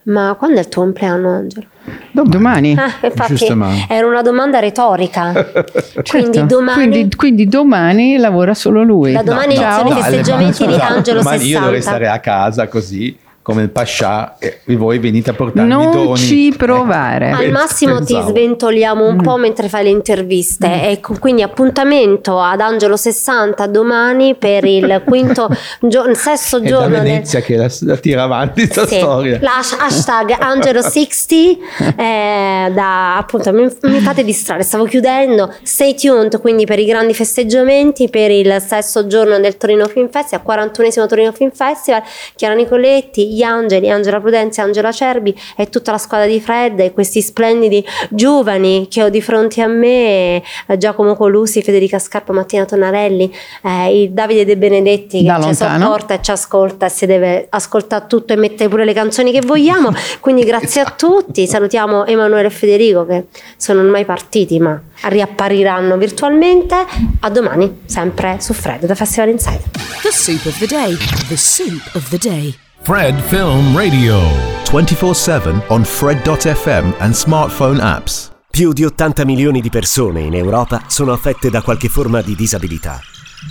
Ma 0.02 0.34
quando 0.38 0.58
è 0.58 0.60
il 0.60 0.68
tuo 0.68 0.82
compleanno, 0.82 1.30
Angelo? 1.30 1.66
Domani. 2.12 2.76
Ah, 2.76 2.90
infatti 3.06 3.46
era 3.88 4.06
una 4.06 4.20
domanda 4.20 4.58
retorica. 4.58 5.32
Quindi 6.10 6.32
Certo. 6.34 6.44
domani 6.44 6.74
Quindi, 6.90 7.16
quindi 7.16 7.46
domani 7.46 8.18
lavora 8.18 8.52
solo 8.52 8.82
lui. 8.82 9.12
Da 9.12 9.22
domani 9.22 9.54
No, 9.54 9.60
iniziano 9.62 9.88
ciao. 9.88 9.98
i 9.98 10.02
festeggiamenti 10.02 10.66
di 10.66 10.74
Angelo 10.74 11.18
domani 11.22 11.44
io 11.46 11.60
dovrei 11.60 11.80
60. 11.80 11.80
stare 12.04 12.08
a 12.08 12.20
casa 12.20 12.68
così 12.68 13.16
come 13.48 13.62
il 13.62 13.70
Pascià 13.70 14.36
e 14.38 14.60
voi 14.76 14.98
venite 14.98 15.30
a 15.30 15.32
portarmi 15.32 15.70
Non 15.70 15.90
doni. 15.90 16.18
ci 16.18 16.52
provare. 16.54 17.30
Al 17.30 17.44
Eh, 17.44 17.50
massimo 17.50 17.98
ti 18.04 18.12
pensavo. 18.12 18.28
sventoliamo 18.28 19.04
Mm. 19.04 19.08
un 19.08 19.22
po' 19.22 19.36
mentre 19.38 19.70
fai 19.70 19.84
le 19.84 19.88
interviste. 19.88 20.66
Ecco, 20.90 21.14
quindi 21.18 21.40
appuntamento 21.40 22.38
ad 22.38 22.60
Angelo 22.60 22.96
60 22.98 23.66
domani 23.68 24.34
per 24.34 24.66
il 24.66 25.00
quinto 25.08 25.48
giorno, 25.80 26.12
sesto 26.12 26.58
È 26.58 26.60
da 26.60 26.68
giorno 26.68 26.88
del, 26.88 27.00
Venezia 27.00 27.40
che 27.40 27.56
la, 27.56 27.70
la 27.80 27.96
tira 27.96 28.24
avanti 28.24 28.66
questa 28.68 28.86
Sì, 28.86 28.96
storia. 28.96 29.38
la 29.40 29.56
hash- 29.56 29.76
hashtag 29.80 30.36
Angelo 30.38 30.82
60 30.82 31.56
eh, 31.96 32.70
da 32.74 33.16
appunto 33.16 33.50
mi, 33.54 33.66
mi 33.82 34.00
fate 34.00 34.24
distrarre 34.24 34.62
stavo 34.62 34.84
chiudendo 34.84 35.50
stay 35.62 35.94
tuned 35.94 36.38
quindi 36.40 36.66
per 36.66 36.78
i 36.78 36.84
grandi 36.84 37.14
festeggiamenti 37.14 38.10
per 38.10 38.30
il 38.30 38.60
sesto 38.60 39.06
giorno 39.06 39.38
del 39.40 39.56
Torino 39.56 39.86
Film 39.86 40.10
Festival 40.10 40.44
41esimo 40.46 41.06
Torino 41.06 41.32
Film 41.32 41.50
Festival 41.50 42.02
Chiara 42.36 42.54
Nicoletti 42.54 43.36
gli 43.38 43.42
Angeli 43.42 43.88
Angela 43.88 44.20
Prudenza 44.20 44.62
Angela 44.62 44.90
Cerbi 44.90 45.34
e 45.56 45.68
tutta 45.68 45.92
la 45.92 45.98
squadra 45.98 46.26
di 46.26 46.40
Fred 46.40 46.80
e 46.80 46.92
questi 46.92 47.22
splendidi 47.22 47.84
giovani 48.10 48.88
che 48.90 49.04
ho 49.04 49.08
di 49.08 49.22
fronte 49.22 49.62
a 49.62 49.68
me 49.68 50.42
eh, 50.66 50.76
Giacomo 50.76 51.14
Colusi 51.14 51.62
Federica 51.62 51.98
Scarpa 52.00 52.32
Mattina 52.32 52.64
Tonarelli 52.64 53.32
eh, 53.62 54.02
il 54.02 54.10
Davide 54.10 54.44
De 54.44 54.56
Benedetti 54.56 55.22
che 55.22 55.26
Da 55.26 55.40
ci 55.40 55.54
sopporta 55.54 56.14
e 56.14 56.22
ci 56.22 56.30
ascolta 56.32 56.86
e 56.86 56.88
si 56.88 57.06
deve 57.06 57.46
ascoltare 57.50 58.06
tutto 58.08 58.32
e 58.32 58.36
mettere 58.36 58.68
pure 58.68 58.84
le 58.84 58.92
canzoni 58.92 59.32
che 59.32 59.40
vogliamo. 59.40 59.92
Quindi 60.20 60.44
grazie 60.44 60.80
a 60.80 60.94
tutti. 60.96 61.46
Salutiamo 61.46 62.06
Emanuele 62.06 62.48
e 62.48 62.50
Federico 62.50 63.06
che 63.06 63.26
sono 63.56 63.80
ormai 63.80 64.04
partiti 64.04 64.58
ma 64.58 64.80
riappariranno 65.02 65.96
virtualmente. 65.96 66.74
A 67.20 67.30
domani, 67.30 67.82
sempre 67.86 68.38
su 68.40 68.52
Fred 68.52 68.86
da 68.86 68.94
Festival 68.94 69.28
Insider. 69.30 69.62
The 70.02 70.10
soup 70.10 70.46
of 70.46 70.58
the 70.58 70.66
day. 70.66 70.96
The 71.28 71.36
soup 71.36 71.94
of 71.94 72.08
the 72.08 72.18
day. 72.18 72.66
Fred 72.88 73.20
Film 73.24 73.76
Radio. 73.76 74.18
24 74.64 75.12
7 75.12 75.62
on 75.68 75.84
Fred.fm 75.84 76.94
and 77.00 77.12
smartphone 77.12 77.82
apps. 77.82 78.30
Più 78.50 78.72
di 78.72 78.82
80 78.82 79.26
milioni 79.26 79.60
di 79.60 79.68
persone 79.68 80.22
in 80.22 80.32
Europa 80.32 80.84
sono 80.86 81.12
affette 81.12 81.50
da 81.50 81.60
qualche 81.60 81.90
forma 81.90 82.22
di 82.22 82.34
disabilità. 82.34 82.98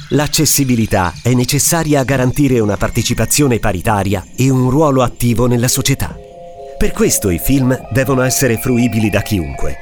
L'accessibilità 0.09 1.13
è 1.21 1.35
necessaria 1.35 1.99
a 1.99 2.03
garantire 2.03 2.59
una 2.59 2.77
partecipazione 2.77 3.59
paritaria 3.59 4.25
e 4.35 4.49
un 4.49 4.71
ruolo 4.71 5.03
attivo 5.03 5.45
nella 5.45 5.67
società. 5.67 6.17
Per 6.75 6.91
questo 6.91 7.29
i 7.29 7.37
film 7.37 7.79
devono 7.91 8.23
essere 8.23 8.57
fruibili 8.57 9.11
da 9.11 9.21
chiunque. 9.21 9.77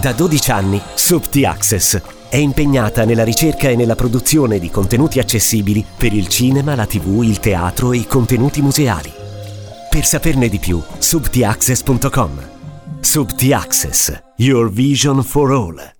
Da 0.00 0.12
12 0.12 0.50
anni, 0.50 0.80
Subti 0.94 1.44
Access 1.44 2.00
è 2.28 2.36
impegnata 2.36 3.04
nella 3.04 3.24
ricerca 3.24 3.68
e 3.68 3.76
nella 3.76 3.94
produzione 3.94 4.58
di 4.58 4.70
contenuti 4.70 5.18
accessibili 5.18 5.84
per 5.96 6.12
il 6.12 6.28
cinema, 6.28 6.74
la 6.74 6.86
tv, 6.86 7.22
il 7.22 7.40
teatro 7.40 7.92
e 7.92 7.98
i 7.98 8.06
contenuti 8.06 8.60
museali. 8.60 9.12
Per 9.88 10.04
saperne 10.04 10.48
di 10.48 10.58
più, 10.58 10.82
subtiaccess.com. 10.98 12.56
Subti 13.00 13.52
Access, 13.52 14.20
your 14.36 14.70
vision 14.70 15.22
for 15.22 15.52
all. 15.52 15.97